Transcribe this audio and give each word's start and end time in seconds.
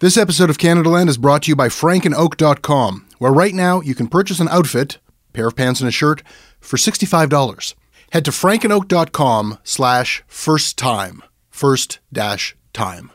This 0.00 0.16
episode 0.16 0.48
of 0.48 0.58
Canada 0.58 0.90
Land 0.90 1.08
is 1.08 1.18
brought 1.18 1.42
to 1.42 1.50
you 1.50 1.56
by 1.56 1.66
frankandoak.com, 1.66 3.08
where 3.18 3.32
right 3.32 3.52
now 3.52 3.80
you 3.80 3.96
can 3.96 4.06
purchase 4.06 4.38
an 4.38 4.46
outfit, 4.46 4.98
pair 5.32 5.48
of 5.48 5.56
pants 5.56 5.80
and 5.80 5.88
a 5.88 5.90
shirt, 5.90 6.22
for 6.60 6.76
$65. 6.76 7.74
Head 8.12 8.24
to 8.24 8.30
frankandoak.com 8.30 9.58
slash 9.64 10.22
first 10.28 10.78
time. 10.78 11.24
First 11.50 11.98
dash 12.12 12.54
time. 12.72 13.10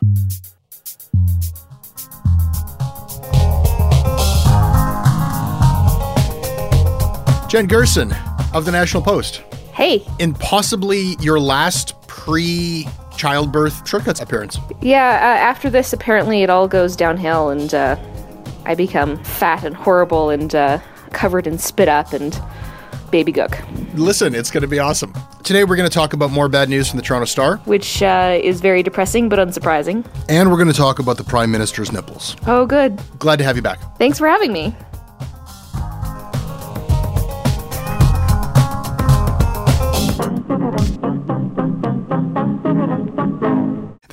Jen 7.48 7.66
Gerson 7.66 8.12
of 8.52 8.66
the 8.66 8.72
National 8.72 9.02
Post. 9.02 9.36
Hey. 9.72 10.06
In 10.18 10.34
possibly 10.34 11.16
your 11.20 11.40
last 11.40 11.98
pre 12.08 12.86
childbirth 13.16 13.86
shortcuts 13.88 14.20
appearance. 14.20 14.58
Yeah, 14.80 15.06
uh, 15.06 15.40
after 15.42 15.70
this, 15.70 15.92
apparently 15.92 16.42
it 16.42 16.50
all 16.50 16.68
goes 16.68 16.96
downhill 16.96 17.50
and 17.50 17.72
uh, 17.74 17.96
I 18.64 18.74
become 18.74 19.22
fat 19.24 19.64
and 19.64 19.74
horrible 19.74 20.30
and 20.30 20.54
uh, 20.54 20.78
covered 21.12 21.46
in 21.46 21.58
spit 21.58 21.88
up 21.88 22.12
and 22.12 22.38
baby 23.10 23.32
gook, 23.32 23.54
Listen, 23.96 24.34
it's 24.34 24.50
going 24.50 24.62
to 24.62 24.66
be 24.68 24.80
awesome. 24.80 25.14
Today 25.44 25.62
we're 25.62 25.76
going 25.76 25.88
to 25.88 25.94
talk 25.94 26.14
about 26.14 26.32
more 26.32 26.48
bad 26.48 26.68
news 26.68 26.88
from 26.90 26.96
the 26.96 27.02
Toronto 27.04 27.26
Star, 27.26 27.58
which 27.58 28.02
uh, 28.02 28.40
is 28.42 28.60
very 28.60 28.82
depressing 28.82 29.28
but 29.28 29.38
unsurprising. 29.38 30.04
and 30.28 30.50
we're 30.50 30.56
going 30.56 30.66
to 30.68 30.74
talk 30.74 30.98
about 30.98 31.16
the 31.16 31.22
Prime 31.22 31.50
Minister's 31.52 31.92
nipples. 31.92 32.34
Oh, 32.48 32.66
good. 32.66 33.00
Glad 33.20 33.36
to 33.36 33.44
have 33.44 33.54
you 33.54 33.62
back. 33.62 33.78
Thanks 33.98 34.18
for 34.18 34.26
having 34.26 34.52
me. 34.52 34.74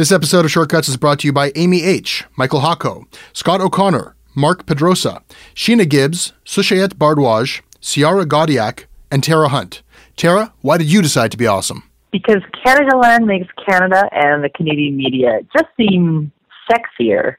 This 0.02 0.12
episode 0.12 0.46
of 0.46 0.52
Shortcuts 0.52 0.90
is 0.90 0.98
brought 0.98 1.20
to 1.20 1.28
you 1.28 1.32
by 1.32 1.52
Amy 1.54 1.84
H., 1.84 2.24
Michael 2.36 2.62
Hako, 2.62 3.06
Scott 3.34 3.62
O'Connor, 3.62 4.16
Mark 4.34 4.66
Pedrosa, 4.66 5.22
Sheena 5.54 5.88
Gibbs, 5.88 6.34
Sushayet 6.44 6.96
Bardwaj, 6.96 7.62
Ciara 7.82 8.26
Gaudiak, 8.26 8.86
and 9.12 9.24
Tara 9.24 9.50
Hunt. 9.50 9.84
Tara, 10.18 10.54
why 10.62 10.80
did 10.80 10.92
you 10.92 11.04
decide 11.04 11.30
to 11.30 11.38
be 11.38 11.46
awesome? 11.46 11.84
because 12.12 12.42
Canada 12.66 12.98
Land 12.98 13.28
makes 13.28 13.46
Canada 13.64 14.10
and 14.12 14.44
the 14.44 14.50
Canadian 14.50 14.98
media 14.98 15.42
just 15.56 15.68
seem 15.78 16.32
sexier. 16.68 17.36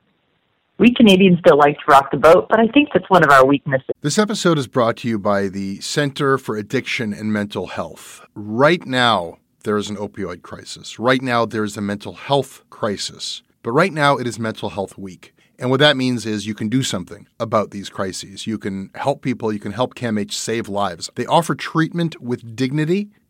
We 0.79 0.95
Canadians 0.95 1.41
still 1.41 1.59
like 1.59 1.79
to 1.79 1.85
rock 1.89 2.13
the 2.13 2.17
boat, 2.17 2.47
but 2.49 2.61
I 2.61 2.69
think 2.69 2.91
that's 2.95 3.11
one 3.11 3.25
of 3.25 3.31
our 3.31 3.45
weaknesses. 3.45 3.91
This 4.03 4.19
episode 4.19 4.57
is 4.57 4.69
brought 4.69 4.99
to 4.99 5.09
you 5.09 5.19
by 5.19 5.49
the 5.49 5.81
Center 5.81 6.39
for 6.39 6.57
Addiction 6.57 7.13
and 7.13 7.33
Mental 7.33 7.67
Health. 7.67 8.25
Right 8.37 8.87
now, 8.87 9.39
there 9.63 9.77
is 9.77 9.91
an 9.91 9.97
opioid 9.97 10.43
crisis. 10.43 10.99
Right 10.99 11.23
now, 11.23 11.45
there 11.45 11.65
is 11.65 11.77
a 11.77 11.81
mental 11.81 12.15
health 12.15 12.63
crisis. 12.71 13.43
But 13.63 13.73
right 13.73 13.93
now, 13.93 14.17
it 14.17 14.27
is 14.27 14.39
Mental 14.39 14.71
Health 14.71 14.99
Week. 14.99 15.35
And 15.59 15.71
what 15.71 15.79
that 15.79 15.97
means 15.97 16.27
is 16.27 16.47
you 16.47 16.55
can 16.55 16.69
do 16.69 16.83
something 16.83 17.29
about 17.39 17.71
these 17.71 17.89
crises. 17.89 18.47
You 18.47 18.59
can 18.59 18.91
help 18.97 19.23
people, 19.23 19.53
you 19.53 19.61
can 19.61 19.73
help 19.73 19.95
CAMH 19.95 20.33
save 20.33 20.69
lives. 20.69 21.09
They 21.15 21.27
offer 21.27 21.55
treatment 21.55 22.21
with 22.21 22.57
dignity, 22.57 23.11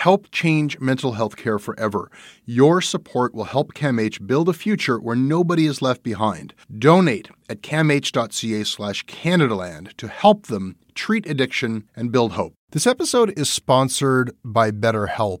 Help 0.00 0.30
change 0.30 0.80
mental 0.80 1.12
health 1.12 1.36
care 1.36 1.58
forever. 1.58 2.10
Your 2.46 2.80
support 2.80 3.34
will 3.34 3.44
help 3.44 3.74
CAMH 3.74 4.26
build 4.26 4.48
a 4.48 4.54
future 4.54 4.98
where 4.98 5.14
nobody 5.14 5.66
is 5.66 5.82
left 5.82 6.02
behind. 6.02 6.54
Donate 6.78 7.28
at 7.50 7.60
camh.ca 7.60 8.64
slash 8.64 9.04
Canadaland 9.04 9.94
to 9.98 10.08
help 10.08 10.46
them 10.46 10.76
treat 10.94 11.28
addiction 11.28 11.84
and 11.94 12.10
build 12.10 12.32
hope. 12.32 12.54
This 12.70 12.86
episode 12.86 13.38
is 13.38 13.50
sponsored 13.50 14.30
by 14.42 14.70
BetterHelp. 14.70 15.40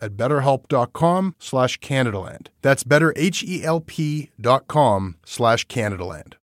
at 0.00 0.16
betterhelp.com 0.16 1.34
slash 1.38 1.78
Canadaland. 1.80 2.48
That's 2.62 2.84
betterhelp.com 2.84 5.16
slash 5.24 5.66
Canadaland. 5.66 6.34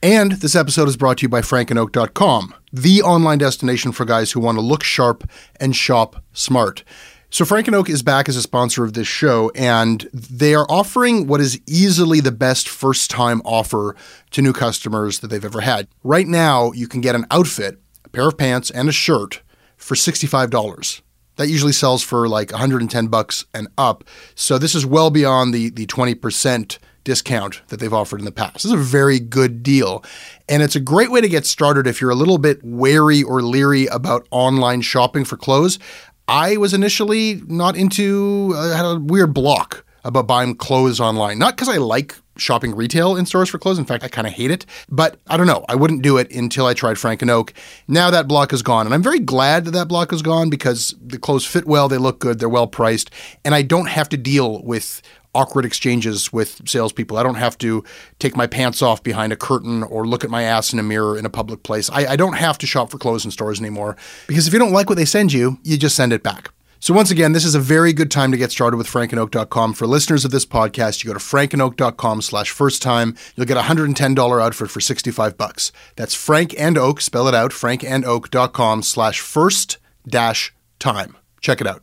And 0.00 0.32
this 0.32 0.54
episode 0.54 0.88
is 0.88 0.96
brought 0.96 1.18
to 1.18 1.22
you 1.22 1.28
by 1.28 1.40
frankandoak.com, 1.40 2.54
the 2.72 3.02
online 3.02 3.38
destination 3.38 3.90
for 3.90 4.04
guys 4.04 4.32
who 4.32 4.40
want 4.40 4.56
to 4.56 4.62
look 4.62 4.84
sharp 4.84 5.28
and 5.58 5.74
shop 5.74 6.22
smart. 6.32 6.84
So 7.30 7.44
Frank 7.44 7.66
and 7.66 7.76
Oak 7.76 7.90
is 7.90 8.02
back 8.02 8.28
as 8.28 8.36
a 8.36 8.42
sponsor 8.42 8.84
of 8.84 8.94
this 8.94 9.08
show, 9.08 9.50
and 9.54 10.08
they 10.14 10.54
are 10.54 10.64
offering 10.70 11.26
what 11.26 11.42
is 11.42 11.60
easily 11.66 12.20
the 12.20 12.32
best 12.32 12.68
first-time 12.68 13.42
offer 13.44 13.94
to 14.30 14.40
new 14.40 14.54
customers 14.54 15.18
that 15.18 15.28
they've 15.28 15.44
ever 15.44 15.60
had. 15.60 15.88
Right 16.02 16.26
now, 16.26 16.72
you 16.72 16.88
can 16.88 17.02
get 17.02 17.14
an 17.14 17.26
outfit, 17.30 17.78
a 18.04 18.08
pair 18.08 18.28
of 18.28 18.38
pants, 18.38 18.70
and 18.70 18.88
a 18.88 18.92
shirt 18.92 19.42
for 19.76 19.94
sixty-five 19.94 20.48
dollars. 20.48 21.02
That 21.38 21.48
usually 21.48 21.72
sells 21.72 22.02
for 22.02 22.28
like 22.28 22.52
110 22.52 23.06
bucks 23.08 23.46
and 23.54 23.68
up. 23.78 24.04
So 24.34 24.58
this 24.58 24.74
is 24.74 24.84
well 24.84 25.10
beyond 25.10 25.54
the 25.54 25.70
the 25.70 25.86
20% 25.86 26.78
discount 27.04 27.62
that 27.68 27.80
they've 27.80 27.94
offered 27.94 28.20
in 28.20 28.26
the 28.26 28.32
past. 28.32 28.54
This 28.54 28.66
is 28.66 28.72
a 28.72 28.76
very 28.76 29.18
good 29.18 29.62
deal. 29.62 30.04
And 30.46 30.62
it's 30.62 30.76
a 30.76 30.80
great 30.80 31.10
way 31.10 31.22
to 31.22 31.28
get 31.28 31.46
started 31.46 31.86
if 31.86 32.02
you're 32.02 32.10
a 32.10 32.14
little 32.14 32.36
bit 32.36 32.60
wary 32.62 33.22
or 33.22 33.40
leery 33.40 33.86
about 33.86 34.28
online 34.30 34.82
shopping 34.82 35.24
for 35.24 35.38
clothes. 35.38 35.78
I 36.28 36.58
was 36.58 36.74
initially 36.74 37.40
not 37.46 37.76
into, 37.76 38.52
I 38.54 38.76
had 38.76 38.84
a 38.84 38.98
weird 39.00 39.32
block 39.32 39.86
about 40.08 40.26
buying 40.26 40.54
clothes 40.56 41.00
online. 41.00 41.38
Not 41.38 41.54
because 41.54 41.68
I 41.68 41.76
like 41.76 42.16
shopping 42.38 42.74
retail 42.74 43.14
in 43.14 43.26
stores 43.26 43.50
for 43.50 43.58
clothes. 43.58 43.78
In 43.78 43.84
fact, 43.84 44.02
I 44.02 44.08
kind 44.08 44.26
of 44.26 44.32
hate 44.32 44.50
it. 44.50 44.64
But 44.88 45.20
I 45.26 45.36
don't 45.36 45.46
know. 45.46 45.64
I 45.68 45.74
wouldn't 45.74 46.02
do 46.02 46.16
it 46.16 46.32
until 46.32 46.66
I 46.66 46.74
tried 46.74 46.98
Frank 46.98 47.20
and 47.20 47.30
Oak. 47.30 47.52
Now 47.86 48.10
that 48.10 48.26
block 48.26 48.52
is 48.52 48.62
gone. 48.62 48.86
And 48.86 48.94
I'm 48.94 49.02
very 49.02 49.18
glad 49.18 49.66
that 49.66 49.72
that 49.72 49.88
block 49.88 50.12
is 50.12 50.22
gone 50.22 50.48
because 50.48 50.94
the 51.00 51.18
clothes 51.18 51.44
fit 51.44 51.66
well, 51.66 51.88
they 51.88 51.98
look 51.98 52.20
good, 52.20 52.38
they're 52.38 52.48
well 52.48 52.66
priced, 52.66 53.10
and 53.44 53.54
I 53.54 53.62
don't 53.62 53.88
have 53.88 54.08
to 54.10 54.16
deal 54.16 54.62
with 54.62 55.02
awkward 55.34 55.66
exchanges 55.66 56.32
with 56.32 56.66
salespeople. 56.66 57.18
I 57.18 57.22
don't 57.22 57.34
have 57.34 57.58
to 57.58 57.84
take 58.18 58.34
my 58.34 58.46
pants 58.46 58.80
off 58.80 59.02
behind 59.02 59.32
a 59.32 59.36
curtain 59.36 59.82
or 59.82 60.06
look 60.06 60.24
at 60.24 60.30
my 60.30 60.42
ass 60.42 60.72
in 60.72 60.78
a 60.78 60.82
mirror 60.82 61.18
in 61.18 61.26
a 61.26 61.30
public 61.30 61.62
place. 61.62 61.90
I, 61.90 62.06
I 62.06 62.16
don't 62.16 62.32
have 62.32 62.56
to 62.58 62.66
shop 62.66 62.90
for 62.90 62.98
clothes 62.98 63.26
in 63.26 63.30
stores 63.30 63.60
anymore 63.60 63.96
because 64.26 64.46
if 64.46 64.52
you 64.54 64.58
don't 64.58 64.72
like 64.72 64.88
what 64.88 64.96
they 64.96 65.04
send 65.04 65.32
you, 65.32 65.58
you 65.62 65.76
just 65.76 65.96
send 65.96 66.12
it 66.14 66.22
back. 66.22 66.50
So 66.80 66.94
once 66.94 67.10
again, 67.10 67.32
this 67.32 67.44
is 67.44 67.56
a 67.56 67.60
very 67.60 67.92
good 67.92 68.10
time 68.10 68.30
to 68.30 68.36
get 68.36 68.52
started 68.52 68.76
with 68.76 68.86
frankandoak.com. 68.86 69.74
For 69.74 69.86
listeners 69.86 70.24
of 70.24 70.30
this 70.30 70.46
podcast, 70.46 71.02
you 71.02 71.08
go 71.08 71.14
to 71.14 71.24
frankandoak.com 71.24 72.22
slash 72.22 72.50
first 72.50 72.82
time. 72.82 73.16
You'll 73.34 73.46
get 73.46 73.56
a 73.56 73.62
$110 73.62 74.42
outfit 74.42 74.70
for 74.70 74.80
65 74.80 75.36
bucks. 75.36 75.72
That's 75.96 76.14
Frank 76.14 76.54
and 76.58 76.78
Oak, 76.78 77.00
spell 77.00 77.26
it 77.26 77.34
out, 77.34 77.50
frankandoak.com 77.50 78.82
slash 78.82 79.20
first 79.20 79.78
dash 80.06 80.54
time. 80.78 81.16
Check 81.40 81.60
it 81.60 81.66
out. 81.66 81.82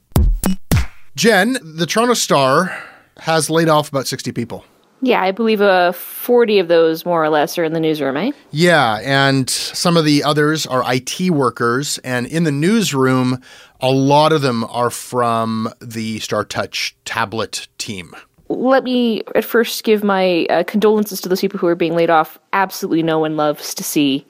Jen, 1.16 1.58
the 1.62 1.86
Toronto 1.86 2.14
Star 2.14 2.82
has 3.18 3.50
laid 3.50 3.70
off 3.70 3.90
about 3.90 4.08
60 4.08 4.32
people. 4.32 4.66
Yeah, 5.02 5.22
I 5.22 5.32
believe 5.32 5.62
uh, 5.62 5.92
40 5.92 6.60
of 6.60 6.68
those, 6.68 7.06
more 7.06 7.24
or 7.24 7.30
less, 7.30 7.58
are 7.58 7.64
in 7.64 7.74
the 7.74 7.80
newsroom, 7.80 8.18
eh? 8.18 8.32
Yeah, 8.52 9.00
and 9.04 9.50
some 9.50 9.98
of 9.98 10.06
the 10.06 10.24
others 10.24 10.66
are 10.66 10.84
IT 10.92 11.30
workers. 11.30 12.00
And 12.00 12.26
in 12.26 12.44
the 12.44 12.52
newsroom, 12.52 13.42
a 13.82 13.92
lot 13.92 14.32
of 14.32 14.42
them 14.42 14.64
are 14.66 14.90
from 14.90 15.70
the 15.80 16.20
StarTouch 16.20 16.94
tablet 17.06 17.68
team. 17.78 18.16
Let 18.48 18.84
me 18.84 19.24
at 19.34 19.44
first 19.44 19.84
give 19.84 20.04
my 20.04 20.46
uh, 20.50 20.64
condolences 20.64 21.20
to 21.22 21.30
those 21.30 21.42
people 21.42 21.60
who 21.60 21.68
are 21.68 21.76
being 21.76 21.96
laid 21.96 22.10
off. 22.10 22.38
Absolutely 22.54 23.02
no 23.02 23.20
one 23.20 23.36
loves 23.36 23.74
to 23.74 23.84
see 23.84 24.26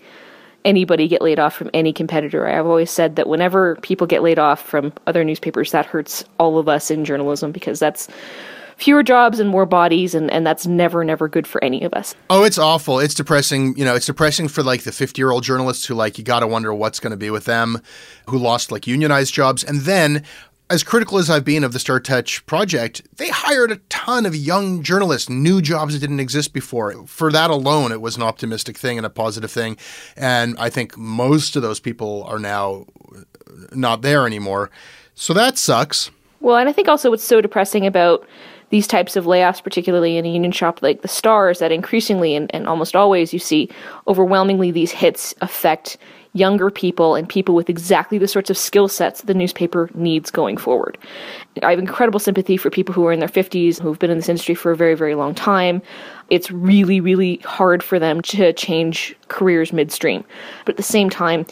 anybody 0.64 1.08
get 1.08 1.22
laid 1.22 1.40
off 1.40 1.54
from 1.54 1.70
any 1.74 1.94
competitor. 1.94 2.48
I've 2.48 2.66
always 2.66 2.90
said 2.90 3.18
that 3.18 3.28
whenever 3.28 3.76
people 3.78 4.08
get 4.08 4.24
laid 4.24 4.40
off 4.40 4.60
from 4.62 4.94
other 5.06 5.24
newspapers, 5.24 5.72
that 5.72 5.86
hurts 5.86 6.26
all 6.40 6.58
of 6.58 6.68
us 6.68 6.90
in 6.90 7.06
journalism 7.06 7.52
because 7.52 7.80
that's 7.80 8.08
fewer 8.78 9.04
jobs 9.04 9.40
and 9.40 9.50
more 9.50 9.66
bodies 9.66 10.14
and, 10.14 10.30
and 10.32 10.46
that's 10.46 10.68
never 10.68 11.04
never 11.04 11.28
good 11.28 11.48
for 11.48 11.64
any 11.64 11.84
of 11.84 11.94
us 11.94 12.14
Oh, 12.30 12.44
it's 12.44 12.58
awful. 12.58 13.00
It's 13.00 13.14
depressing. 13.14 13.78
You 13.78 13.86
know, 13.86 13.96
it's 13.96 14.08
depressing 14.08 14.48
for 14.48 14.64
like 14.64 14.84
the 14.84 14.92
50 14.92 15.20
year 15.22 15.32
old 15.32 15.44
journalists 15.44 15.86
who 15.86 15.94
like, 15.94 16.18
you 16.18 16.24
got 16.24 16.40
to 16.40 16.48
wonder 16.48 16.74
what's 16.74 17.00
going 17.00 17.12
to 17.12 17.18
be 17.18 17.30
with 17.30 17.46
them, 17.46 17.82
who 18.28 18.38
lost 18.38 18.72
like 18.72 18.88
unionized 18.88 19.34
jobs. 19.34 19.64
And 19.64 19.82
then, 19.82 20.24
as 20.70 20.84
critical 20.84 21.20
as 21.20 21.30
I've 21.30 21.46
been 21.46 21.64
of 21.64 21.74
the 21.74 21.80
Star 21.80 22.00
Touch 22.00 22.44
project, 22.48 23.04
they 23.18 23.30
hired 23.30 23.72
a 23.72 23.76
ton 23.90 24.26
of 24.26 24.36
young 24.36 24.82
journalists, 24.82 25.30
new 25.30 25.62
jobs 25.62 25.94
that 25.94 26.00
didn't 26.00 26.20
exist 26.20 26.52
before. 26.54 27.06
For 27.06 27.32
that 27.32 27.52
alone, 27.52 27.92
it 27.92 28.02
was 28.02 28.18
an 28.18 28.24
optimistic 28.24 28.76
thing 28.78 28.98
and 28.98 29.06
a 29.06 29.10
positive 29.12 29.52
thing. 29.52 29.78
And 30.18 30.56
I 30.58 30.72
think 30.72 30.98
most 30.98 31.56
of 31.56 31.62
those 31.62 31.80
people 31.80 32.24
are 32.24 32.40
now 32.40 32.86
uh, 33.16 33.22
not 33.74 34.02
there 34.02 34.26
anymore. 34.26 34.72
So 35.14 35.34
that 35.34 35.58
sucks. 35.60 36.10
well 36.42 36.58
and 36.58 36.68
i 36.68 36.74
think 36.74 36.88
also 36.88 37.10
what's 37.12 37.24
so 37.24 37.40
depressing 37.42 37.86
about 37.86 38.28
these 38.76 38.88
types 38.88 39.16
of 39.16 39.24
layoffs 39.24 39.64
particularly 39.64 40.18
in 40.18 40.26
a 40.26 40.30
union 40.30 40.52
shop 40.52 40.82
like 40.82 41.02
the 41.02 41.08
Stars, 41.08 41.60
that 41.60 41.72
increasingly 41.72 42.36
and, 42.36 42.54
and 42.54 42.68
almost 42.68 42.94
always 42.94 43.32
you 43.32 43.40
see 43.40 43.70
overwhelmingly 44.06 44.70
these 44.70 44.92
hits 44.92 45.34
affect 45.40 45.96
younger 46.34 46.70
people 46.70 47.16
and 47.16 47.30
people 47.30 47.56
with 47.56 47.70
exactly 47.70 48.18
the 48.18 48.28
sorts 48.28 48.50
of 48.50 48.58
skill 48.58 48.90
sets 48.90 49.22
the 49.22 49.34
newspaper 49.34 49.90
needs 49.94 50.30
going 50.30 50.58
forward. 50.58 50.98
I 51.64 51.70
have 51.70 51.80
incredible 51.80 52.20
sympathy 52.20 52.58
for 52.58 52.70
people 52.70 52.94
who 52.94 53.06
are 53.08 53.14
in 53.14 53.22
their 53.22 53.30
50s 53.30 53.80
who've 53.80 53.98
been 53.98 54.12
in 54.12 54.18
this 54.18 54.28
industry 54.28 54.56
for 54.56 54.72
a 54.72 54.76
very, 54.76 54.96
very 54.96 55.16
long 55.16 55.34
time. 55.34 55.82
It's 56.30 56.52
really, 56.52 57.00
really 57.00 57.38
hard 57.46 57.82
for 57.82 57.98
them 57.98 58.22
to 58.24 58.52
change 58.52 59.16
careers 59.30 59.72
midstream. 59.72 60.26
But 60.66 60.74
at 60.74 60.78
the 60.78 60.84
same 60.84 61.10
time, 61.10 61.46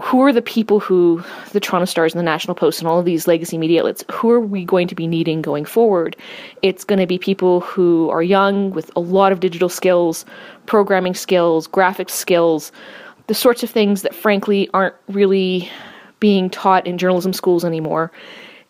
who 0.00 0.22
are 0.22 0.32
the 0.32 0.42
people 0.42 0.80
who 0.80 1.22
the 1.52 1.60
Toronto 1.60 1.84
Stars 1.84 2.12
and 2.12 2.18
the 2.18 2.24
National 2.24 2.54
Post 2.54 2.80
and 2.80 2.88
all 2.88 2.98
of 2.98 3.04
these 3.04 3.26
legacy 3.26 3.58
media 3.58 3.80
outlets, 3.80 4.04
who 4.10 4.30
are 4.30 4.40
we 4.40 4.64
going 4.64 4.88
to 4.88 4.94
be 4.94 5.06
needing 5.06 5.42
going 5.42 5.64
forward? 5.64 6.16
It's 6.62 6.84
going 6.84 6.98
to 6.98 7.06
be 7.06 7.18
people 7.18 7.60
who 7.60 8.08
are 8.10 8.22
young 8.22 8.70
with 8.70 8.90
a 8.96 9.00
lot 9.00 9.32
of 9.32 9.40
digital 9.40 9.68
skills, 9.68 10.24
programming 10.66 11.14
skills, 11.14 11.68
graphics 11.68 12.10
skills, 12.10 12.72
the 13.26 13.34
sorts 13.34 13.62
of 13.62 13.70
things 13.70 14.02
that 14.02 14.14
frankly 14.14 14.68
aren't 14.72 14.94
really 15.08 15.70
being 16.20 16.50
taught 16.50 16.86
in 16.86 16.98
journalism 16.98 17.32
schools 17.32 17.64
anymore. 17.64 18.10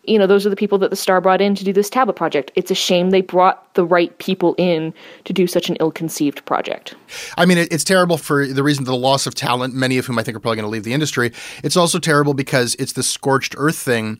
You 0.09 0.17
know, 0.17 0.27
those 0.27 0.45
are 0.45 0.49
the 0.49 0.55
people 0.55 0.77
that 0.79 0.89
the 0.89 0.95
Star 0.95 1.21
brought 1.21 1.39
in 1.39 1.53
to 1.55 1.63
do 1.63 1.71
this 1.71 1.89
tablet 1.89 2.15
project. 2.15 2.51
It's 2.55 2.71
a 2.71 2.75
shame 2.75 3.11
they 3.11 3.21
brought 3.21 3.73
the 3.75 3.85
right 3.85 4.17
people 4.17 4.55
in 4.57 4.93
to 5.25 5.33
do 5.33 5.45
such 5.45 5.69
an 5.69 5.77
ill 5.79 5.91
conceived 5.91 6.43
project. 6.45 6.95
I 7.37 7.45
mean, 7.45 7.57
it's 7.57 7.83
terrible 7.83 8.17
for 8.17 8.47
the 8.47 8.63
reason 8.63 8.85
the 8.85 8.95
loss 8.95 9.27
of 9.27 9.35
talent, 9.35 9.73
many 9.75 9.97
of 9.97 10.07
whom 10.07 10.17
I 10.17 10.23
think 10.23 10.35
are 10.35 10.39
probably 10.39 10.57
going 10.57 10.65
to 10.65 10.71
leave 10.71 10.83
the 10.83 10.93
industry. 10.93 11.31
It's 11.63 11.77
also 11.77 11.99
terrible 11.99 12.33
because 12.33 12.75
it's 12.79 12.93
the 12.93 13.03
scorched 13.03 13.53
earth 13.57 13.77
thing 13.77 14.19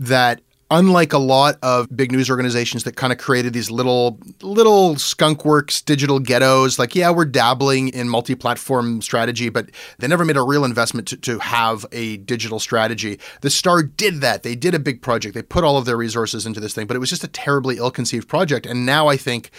that 0.00 0.40
unlike 0.70 1.12
a 1.12 1.18
lot 1.18 1.56
of 1.62 1.88
big 1.96 2.12
news 2.12 2.28
organizations 2.28 2.84
that 2.84 2.96
kind 2.96 3.12
of 3.12 3.18
created 3.18 3.52
these 3.52 3.70
little 3.70 4.18
little 4.42 4.94
skunkworks 4.96 5.82
digital 5.84 6.18
ghettos 6.18 6.78
like 6.78 6.94
yeah 6.94 7.10
we're 7.10 7.24
dabbling 7.24 7.88
in 7.88 8.08
multi-platform 8.08 9.00
strategy 9.00 9.48
but 9.48 9.70
they 9.98 10.06
never 10.06 10.24
made 10.24 10.36
a 10.36 10.42
real 10.42 10.64
investment 10.64 11.08
to, 11.08 11.16
to 11.16 11.38
have 11.38 11.86
a 11.92 12.18
digital 12.18 12.58
strategy 12.58 13.18
the 13.40 13.50
star 13.50 13.82
did 13.82 14.20
that 14.20 14.42
they 14.42 14.54
did 14.54 14.74
a 14.74 14.78
big 14.78 15.00
project 15.00 15.34
they 15.34 15.42
put 15.42 15.64
all 15.64 15.78
of 15.78 15.86
their 15.86 15.96
resources 15.96 16.44
into 16.44 16.60
this 16.60 16.74
thing 16.74 16.86
but 16.86 16.96
it 16.96 17.00
was 17.00 17.10
just 17.10 17.24
a 17.24 17.28
terribly 17.28 17.78
ill-conceived 17.78 18.28
project 18.28 18.66
and 18.66 18.84
now 18.84 19.08
i 19.08 19.16
think 19.16 19.50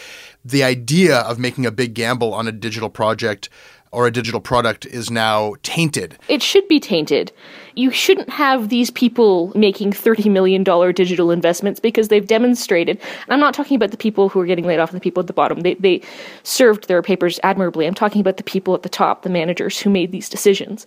the 0.46 0.63
idea 0.63 1.18
of 1.22 1.39
making 1.39 1.66
a 1.66 1.72
big 1.72 1.94
gamble 1.94 2.34
on 2.34 2.48
a 2.48 2.51
digital 2.51 2.89
project 2.89 3.50
or 3.92 4.08
a 4.08 4.12
digital 4.12 4.39
product 4.39 4.86
is 4.86 5.10
now 5.10 5.56
tainted. 5.63 6.18
It 6.28 6.44
should 6.44 6.68
be 6.68 6.80
tainted. 6.80 7.32
You 7.79 7.91
shouldn't 7.91 8.29
have 8.29 8.67
these 8.67 8.91
people 8.91 9.53
making 9.55 9.91
$30 9.91 10.29
million 10.29 10.63
digital 10.63 11.31
investments 11.31 11.79
because 11.79 12.09
they've 12.09 12.27
demonstrated. 12.27 13.00
I'm 13.29 13.39
not 13.39 13.53
talking 13.53 13.77
about 13.77 13.91
the 13.91 13.98
people 13.98 14.27
who 14.27 14.41
are 14.41 14.45
getting 14.45 14.65
laid 14.65 14.79
off 14.79 14.89
and 14.89 15.00
the 15.00 15.03
people 15.03 15.21
at 15.21 15.27
the 15.27 15.33
bottom. 15.33 15.62
They, 15.62 15.75
they 15.75 16.01
served 16.43 16.89
their 16.89 17.01
papers 17.01 17.39
admirably. 17.41 17.88
I'm 17.88 17.93
talking 17.93 18.19
about 18.19 18.36
the 18.36 18.43
people 18.43 18.75
at 18.75 18.83
the 18.83 18.89
top, 18.89 19.21
the 19.21 19.29
managers 19.29 19.79
who 19.79 19.89
made 19.89 20.12
these 20.12 20.27
decisions 20.27 20.86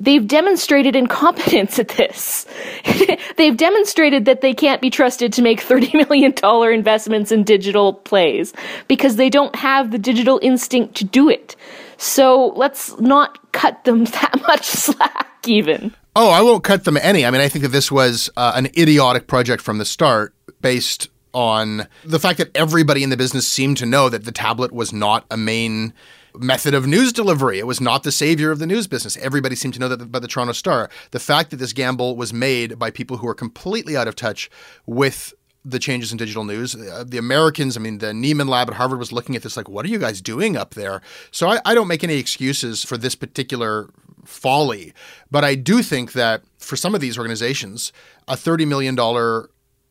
they've 0.00 0.26
demonstrated 0.26 0.96
incompetence 0.96 1.78
at 1.78 1.88
this. 1.90 2.46
they've 3.36 3.56
demonstrated 3.56 4.24
that 4.24 4.40
they 4.40 4.52
can't 4.52 4.80
be 4.80 4.90
trusted 4.90 5.32
to 5.32 5.40
make 5.40 5.60
$30 5.60 6.08
million 6.08 6.34
investments 6.74 7.30
in 7.30 7.44
digital 7.44 7.92
plays 7.92 8.52
because 8.88 9.14
they 9.16 9.30
don't 9.30 9.54
have 9.54 9.92
the 9.92 9.98
digital 9.98 10.40
instinct 10.42 10.96
to 10.96 11.04
do 11.04 11.28
it. 11.28 11.54
So 11.96 12.52
let's 12.56 12.98
not 12.98 13.52
cut 13.52 13.84
them 13.84 14.04
that 14.04 14.42
much 14.48 14.64
slack, 14.64 15.28
even. 15.46 15.94
Oh, 16.16 16.30
I 16.30 16.42
won't 16.42 16.62
cut 16.62 16.84
them 16.84 16.96
any. 16.96 17.26
I 17.26 17.30
mean, 17.30 17.40
I 17.40 17.48
think 17.48 17.64
that 17.64 17.72
this 17.72 17.90
was 17.90 18.30
uh, 18.36 18.52
an 18.54 18.66
idiotic 18.78 19.26
project 19.26 19.62
from 19.62 19.78
the 19.78 19.84
start 19.84 20.32
based 20.60 21.08
on 21.32 21.88
the 22.04 22.20
fact 22.20 22.38
that 22.38 22.56
everybody 22.56 23.02
in 23.02 23.10
the 23.10 23.16
business 23.16 23.48
seemed 23.48 23.76
to 23.78 23.86
know 23.86 24.08
that 24.08 24.24
the 24.24 24.30
tablet 24.30 24.72
was 24.72 24.92
not 24.92 25.26
a 25.28 25.36
main 25.36 25.92
method 26.36 26.72
of 26.72 26.86
news 26.86 27.12
delivery. 27.12 27.58
It 27.58 27.66
was 27.66 27.80
not 27.80 28.04
the 28.04 28.12
savior 28.12 28.52
of 28.52 28.60
the 28.60 28.66
news 28.66 28.86
business. 28.86 29.16
Everybody 29.16 29.56
seemed 29.56 29.74
to 29.74 29.80
know 29.80 29.88
that 29.88 30.12
by 30.12 30.20
the 30.20 30.28
Toronto 30.28 30.52
Star. 30.52 30.88
The 31.10 31.18
fact 31.18 31.50
that 31.50 31.56
this 31.56 31.72
gamble 31.72 32.16
was 32.16 32.32
made 32.32 32.78
by 32.78 32.90
people 32.90 33.16
who 33.16 33.28
are 33.28 33.34
completely 33.34 33.96
out 33.96 34.06
of 34.06 34.14
touch 34.14 34.48
with 34.86 35.34
the 35.64 35.78
changes 35.78 36.12
in 36.12 36.18
digital 36.18 36.44
news. 36.44 36.74
Uh, 36.74 37.04
the 37.06 37.18
Americans, 37.18 37.76
I 37.76 37.80
mean, 37.80 37.98
the 37.98 38.08
Nieman 38.08 38.48
Lab 38.48 38.68
at 38.68 38.76
Harvard 38.76 38.98
was 38.98 39.12
looking 39.12 39.34
at 39.34 39.42
this 39.42 39.56
like, 39.56 39.68
what 39.68 39.86
are 39.86 39.88
you 39.88 39.98
guys 39.98 40.20
doing 40.20 40.56
up 40.56 40.74
there? 40.74 41.00
So 41.30 41.48
I, 41.48 41.60
I 41.64 41.74
don't 41.74 41.88
make 41.88 42.04
any 42.04 42.18
excuses 42.18 42.84
for 42.84 42.98
this 42.98 43.14
particular 43.14 43.88
folly. 44.24 44.92
But 45.30 45.44
I 45.44 45.54
do 45.54 45.82
think 45.82 46.12
that 46.12 46.42
for 46.58 46.76
some 46.76 46.94
of 46.94 47.00
these 47.00 47.18
organizations, 47.18 47.92
a 48.28 48.34
$30 48.34 48.66
million 48.66 49.48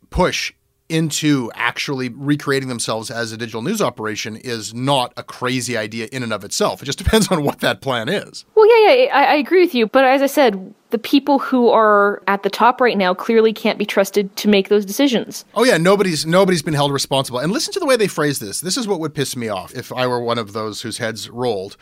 push 0.09 0.53
into 0.89 1.49
actually 1.55 2.09
recreating 2.09 2.69
themselves 2.69 3.09
as 3.09 3.31
a 3.31 3.37
digital 3.37 3.61
news 3.61 3.81
operation 3.81 4.35
is 4.35 4.73
not 4.73 5.13
a 5.17 5.23
crazy 5.23 5.77
idea 5.77 6.07
in 6.11 6.21
and 6.21 6.33
of 6.33 6.43
itself. 6.43 6.81
It 6.81 6.85
just 6.85 6.97
depends 7.03 7.29
on 7.29 7.43
what 7.43 7.61
that 7.61 7.81
plan 7.81 8.09
is. 8.09 8.45
Well, 8.55 8.67
yeah, 8.69 8.93
yeah, 8.93 9.17
I, 9.17 9.23
I 9.23 9.35
agree 9.35 9.61
with 9.61 9.73
you. 9.73 9.87
But 9.87 10.05
as 10.05 10.21
I 10.21 10.27
said, 10.27 10.73
the 10.91 10.99
people 10.99 11.39
who 11.39 11.69
are 11.69 12.21
at 12.27 12.43
the 12.43 12.49
top 12.51 12.79
right 12.79 12.95
now 12.97 13.15
clearly 13.15 13.51
can't 13.51 13.79
be 13.79 13.85
trusted 13.85 14.35
to 14.35 14.47
make 14.47 14.69
those 14.69 14.85
decisions. 14.85 15.43
Oh 15.55 15.63
yeah, 15.63 15.77
nobody's 15.77 16.23
nobody's 16.23 16.61
been 16.61 16.75
held 16.75 16.91
responsible. 16.91 17.39
And 17.39 17.51
listen 17.51 17.73
to 17.73 17.79
the 17.79 17.87
way 17.87 17.95
they 17.95 18.07
phrase 18.07 18.37
this. 18.37 18.61
This 18.61 18.77
is 18.77 18.87
what 18.87 18.99
would 18.99 19.15
piss 19.15 19.35
me 19.35 19.49
off 19.49 19.73
if 19.73 19.91
I 19.91 20.05
were 20.05 20.19
one 20.19 20.37
of 20.37 20.53
those 20.53 20.83
whose 20.83 20.99
heads 20.99 21.31
rolled 21.31 21.77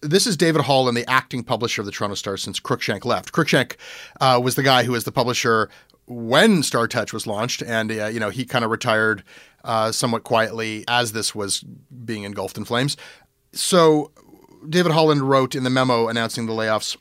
this 0.00 0.26
is 0.26 0.36
David 0.36 0.62
Holland, 0.62 0.96
the 0.96 1.08
acting 1.08 1.42
publisher 1.42 1.82
of 1.82 1.86
the 1.86 1.92
Toronto 1.92 2.14
Star 2.14 2.36
since 2.36 2.60
Cruickshank 2.60 3.04
left. 3.04 3.32
Cruickshank 3.32 3.76
uh, 4.20 4.40
was 4.42 4.54
the 4.54 4.62
guy 4.62 4.84
who 4.84 4.92
was 4.92 5.04
the 5.04 5.12
publisher 5.12 5.70
when 6.06 6.62
Star 6.62 6.86
Touch 6.86 7.12
was 7.12 7.26
launched, 7.26 7.62
and 7.62 7.90
uh, 7.90 8.06
you 8.06 8.20
know 8.20 8.30
he 8.30 8.44
kind 8.44 8.64
of 8.64 8.70
retired 8.70 9.24
uh, 9.64 9.90
somewhat 9.92 10.24
quietly 10.24 10.84
as 10.88 11.12
this 11.12 11.34
was 11.34 11.60
being 12.04 12.22
engulfed 12.24 12.56
in 12.56 12.64
flames. 12.64 12.96
So 13.52 14.12
David 14.68 14.92
Holland 14.92 15.22
wrote 15.22 15.54
in 15.54 15.64
the 15.64 15.70
memo 15.70 16.08
announcing 16.08 16.46
the 16.46 16.52
layoffs. 16.52 16.96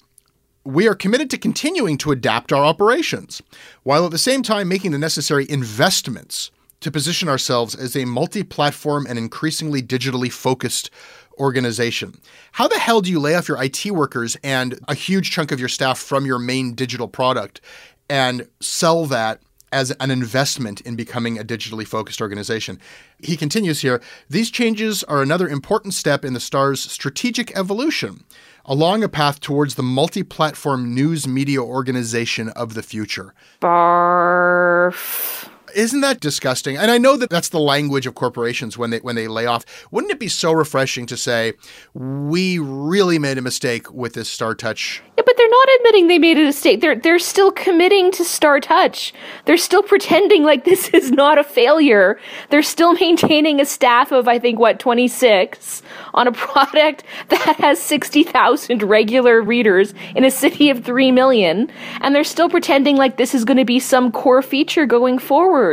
We 0.63 0.87
are 0.87 0.95
committed 0.95 1.29
to 1.29 1.37
continuing 1.37 1.97
to 1.99 2.11
adapt 2.11 2.51
our 2.51 2.65
operations, 2.65 3.41
while 3.83 4.05
at 4.05 4.11
the 4.11 4.17
same 4.17 4.41
time 4.41 4.67
making 4.67 4.91
the 4.91 4.97
necessary 4.97 5.45
investments 5.47 6.49
to 6.81 6.91
position 6.91 7.29
ourselves 7.29 7.75
as 7.75 7.95
a 7.95 8.05
multi 8.05 8.43
platform 8.43 9.05
and 9.07 9.17
increasingly 9.17 9.81
digitally 9.81 10.31
focused 10.31 10.89
organization. 11.37 12.19
How 12.53 12.67
the 12.67 12.79
hell 12.79 13.01
do 13.01 13.11
you 13.11 13.19
lay 13.19 13.35
off 13.35 13.47
your 13.47 13.61
IT 13.61 13.85
workers 13.91 14.37
and 14.43 14.79
a 14.87 14.93
huge 14.93 15.31
chunk 15.31 15.51
of 15.51 15.59
your 15.59 15.69
staff 15.69 15.99
from 15.99 16.25
your 16.25 16.39
main 16.39 16.73
digital 16.73 17.07
product 17.07 17.61
and 18.09 18.47
sell 18.59 19.05
that 19.05 19.41
as 19.71 19.91
an 19.99 20.09
investment 20.11 20.79
in 20.81 20.95
becoming 20.95 21.37
a 21.37 21.43
digitally 21.43 21.85
focused 21.85 22.21
organization. 22.21 22.79
He 23.19 23.35
continues 23.35 23.81
here 23.81 24.01
These 24.29 24.51
changes 24.51 25.03
are 25.03 25.21
another 25.21 25.49
important 25.49 25.93
step 25.93 26.23
in 26.23 26.33
the 26.33 26.39
STAR's 26.39 26.79
strategic 26.79 27.55
evolution 27.57 28.23
along 28.65 29.03
a 29.03 29.09
path 29.09 29.39
towards 29.39 29.75
the 29.75 29.83
multi 29.83 30.23
platform 30.23 30.93
news 30.93 31.27
media 31.27 31.61
organization 31.61 32.49
of 32.49 32.73
the 32.73 32.83
future. 32.83 33.33
Barf. 33.61 35.49
Isn't 35.75 35.99
that 36.01 36.21
disgusting? 36.21 36.77
And 36.77 36.89
I 36.89 36.97
know 36.97 37.17
that 37.17 37.29
that's 37.29 37.49
the 37.49 37.59
language 37.59 38.07
of 38.07 38.15
corporations 38.15 38.77
when 38.77 38.91
they 38.91 38.99
when 38.99 39.17
they 39.17 39.27
lay 39.27 39.45
off. 39.45 39.65
Wouldn't 39.91 40.09
it 40.09 40.19
be 40.19 40.29
so 40.29 40.53
refreshing 40.53 41.05
to 41.07 41.17
say 41.17 41.51
we 41.93 42.59
really 42.59 43.19
made 43.19 43.37
a 43.37 43.41
mistake 43.41 43.91
with 43.91 44.13
this 44.13 44.29
Star 44.29 44.55
Touch? 44.55 45.03
Yeah, 45.17 45.23
but 45.25 45.35
they're 45.35 45.49
not 45.49 45.67
admitting 45.77 46.07
they 46.07 46.17
made 46.17 46.37
a 46.37 46.45
mistake. 46.45 46.79
They're 46.79 46.95
they're 46.95 47.19
still 47.19 47.51
committing 47.51 48.09
to 48.13 48.23
Star 48.23 48.61
Touch. 48.61 49.13
They're 49.43 49.57
still 49.57 49.83
pretending 49.83 50.43
like 50.43 50.63
this 50.63 50.87
is 50.93 51.11
not 51.11 51.37
a 51.37 51.43
failure. 51.43 52.17
They're 52.51 52.63
still 52.63 52.93
maintaining 52.93 53.59
a 53.59 53.65
staff 53.65 54.13
of 54.13 54.29
I 54.29 54.39
think 54.39 54.59
what 54.59 54.79
26 54.79 55.81
on 56.13 56.27
a 56.27 56.31
product 56.31 57.03
that 57.27 57.57
has 57.57 57.81
60,000 57.81 58.81
regular 58.81 59.41
readers 59.41 59.93
in 60.15 60.23
a 60.23 60.31
city 60.31 60.69
of 60.69 60.85
3 60.85 61.11
million 61.11 61.69
and 61.99 62.15
they're 62.15 62.23
still 62.23 62.49
pretending 62.49 62.95
like 62.95 63.17
this 63.17 63.35
is 63.35 63.43
going 63.43 63.57
to 63.57 63.65
be 63.65 63.79
some 63.79 64.11
core 64.11 64.41
feature 64.41 64.85
going 64.85 65.19
forward 65.19 65.64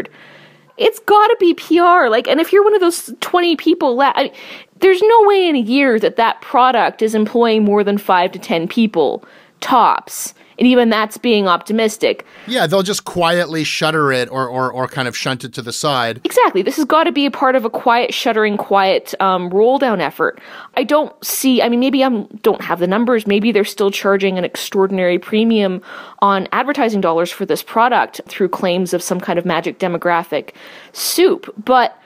It's 0.78 0.99
got 1.00 1.26
to 1.28 1.37
be 1.38 1.54
PR. 1.54 2.08
Like, 2.08 2.26
and 2.26 2.40
if 2.40 2.52
you're 2.52 2.64
one 2.64 2.75
of 2.75 2.80
those 2.80 3.12
20 3.20 3.56
people, 3.56 3.96
la- 3.96 4.12
I 4.14 4.32
there's 4.80 5.02
no 5.02 5.22
way 5.25 5.49
in 5.49 5.54
a 5.54 5.61
year 5.61 5.99
that 6.00 6.16
that 6.16 6.40
product 6.40 7.02
is 7.02 7.14
employing 7.14 7.64
more 7.64 7.84
than 7.84 7.99
five 7.99 8.32
to 8.32 8.38
10 8.38 8.66
people 8.68 9.25
tops 9.61 10.34
and 10.59 10.66
even 10.66 10.90
that's 10.90 11.18
being 11.18 11.49
optimistic. 11.49 12.25
Yeah, 12.47 12.66
they'll 12.66 12.82
just 12.82 13.04
quietly 13.04 13.64
shutter 13.64 14.12
it 14.12 14.30
or, 14.30 14.47
or, 14.49 14.73
or 14.73 14.87
kind 14.88 15.09
of 15.09 15.16
shunt 15.16 15.44
it 15.44 15.52
to 15.54 15.62
the 15.62 15.73
side. 15.73 16.21
Exactly. 16.25 16.62
This 16.62 16.76
has 16.76 16.85
got 16.85 17.04
to 17.04 17.12
be 17.12 17.26
a 17.26 17.30
part 17.30 17.56
of 17.56 17.64
a 17.64 17.71
quiet 17.71 18.12
shuttering, 18.14 18.56
quiet 18.56 19.14
um, 19.21 19.50
roll 19.50 19.78
down 19.78 20.00
effort. 20.00 20.40
I 20.76 20.85
don't 20.85 21.12
see, 21.25 21.62
I 21.62 21.68
mean, 21.68 21.80
maybe 21.80 22.04
I 22.04 22.09
don't 22.42 22.62
have 22.62 22.78
the 22.78 22.87
numbers. 22.87 23.26
Maybe 23.26 23.52
they're 23.52 23.64
still 23.64 23.90
charging 23.90 24.38
an 24.38 24.44
extraordinary 24.44 25.18
premium 25.18 25.82
on 26.21 26.49
advertising 26.52 27.00
dollars 27.00 27.30
for 27.30 27.47
this 27.47 27.62
product 27.62 28.21
through 28.28 28.49
claims 28.49 28.92
of 28.94 29.02
some 29.02 29.21
kind 29.21 29.38
of 29.38 29.44
magic 29.44 29.78
demographic 29.78 30.50
soup. 30.92 31.52
But 31.64 31.99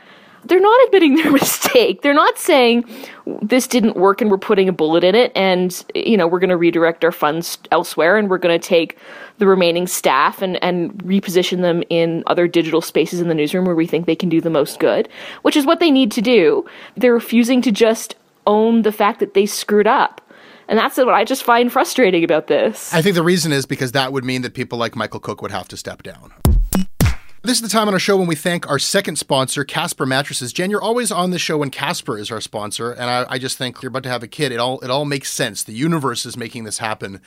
they're 0.49 0.61
not 0.61 0.87
admitting 0.87 1.17
their 1.17 1.33
mistake. 1.43 2.03
They're 2.03 2.15
not 2.15 2.39
saying 2.39 2.85
this 3.43 3.67
didn't 3.67 3.97
work 3.97 4.21
and 4.21 4.31
we're 4.31 4.39
putting 4.39 4.69
a 4.69 4.73
bullet 4.73 5.05
in 5.05 5.15
it 5.15 5.33
and 5.35 5.85
you 5.95 6.17
know 6.17 6.27
we're 6.27 6.39
going 6.39 6.51
to 6.51 6.57
redirect 6.57 7.05
our 7.05 7.13
funds 7.13 7.59
elsewhere 7.73 8.17
and 8.17 8.31
we're 8.31 8.39
going 8.39 8.59
to 8.59 8.69
take 8.69 8.99
the 9.39 9.47
remaining 9.47 9.87
staff 9.87 10.43
and 10.43 10.63
and 10.63 10.93
reposition 11.05 11.63
them 11.63 11.83
in 11.91 12.23
other 12.27 12.47
digital 12.47 12.81
spaces 12.81 13.21
in 13.21 13.29
the 13.29 13.35
newsroom 13.35 13.65
where 13.65 13.75
we 13.75 13.87
think 13.87 14.07
they 14.07 14.17
can 14.17 14.29
do 14.29 14.41
the 14.41 14.51
most 14.51 14.79
good, 14.79 15.09
which 15.43 15.57
is 15.57 15.67
what 15.67 15.81
they 15.81 15.91
need 15.91 16.11
to 16.13 16.23
do. 16.23 16.65
They're 16.97 17.15
refusing 17.15 17.63
to 17.63 17.73
just 17.73 18.15
own 18.47 18.83
the 18.83 18.93
fact 18.93 19.21
that 19.21 19.35
they 19.35 19.47
screwed 19.47 19.87
up. 19.87 20.21
And 20.69 20.79
that's 20.79 20.97
what 20.97 21.11
I 21.11 21.25
just 21.25 21.45
find 21.45 21.71
frustrating 21.71 22.25
about 22.25 22.49
this. 22.49 22.93
I 22.93 23.01
think 23.01 23.15
the 23.15 23.23
reason 23.23 23.53
is 23.53 23.67
because 23.67 23.93
that 23.93 24.13
would 24.13 24.25
mean 24.25 24.43
that 24.43 24.55
people 24.55 24.79
like 24.79 24.97
Michael 24.97 25.21
Cooke 25.21 25.41
would 25.43 25.53
have 25.53 25.69
to 25.69 25.77
step 25.77 26.03
down. 26.03 26.33
This 27.47 27.59
is 27.59 27.63
the 27.63 27.69
time 27.69 27.87
on 27.87 27.95
our 27.95 28.01
show 28.01 28.17
when 28.17 28.27
we 28.27 28.35
thank 28.35 28.69
our 28.69 28.81
second 28.81 29.21
sponsor, 29.21 29.63
Casper 29.63 30.05
Mattresses. 30.05 30.53
Jen, 30.53 30.69
you're 30.69 30.83
always 30.83 31.13
on 31.13 31.31
the 31.31 31.39
show 31.39 31.59
when 31.59 31.71
Casper 31.71 32.19
is 32.19 32.29
our 32.33 32.41
sponsor, 32.41 32.91
and 32.91 33.05
I, 33.05 33.25
I 33.29 33.39
just 33.39 33.57
think 33.57 33.81
you're 33.81 33.89
about 33.91 34.03
to 34.03 34.09
have 34.09 34.25
a 34.25 34.27
kid. 34.27 34.51
It 34.51 34.59
all 34.59 34.81
it 34.81 34.91
all 34.91 35.05
makes 35.05 35.33
sense. 35.33 35.63
The 35.63 35.73
universe 35.73 36.27
is 36.27 36.37
making 36.37 36.65
this 36.65 36.79
happen 36.79 37.21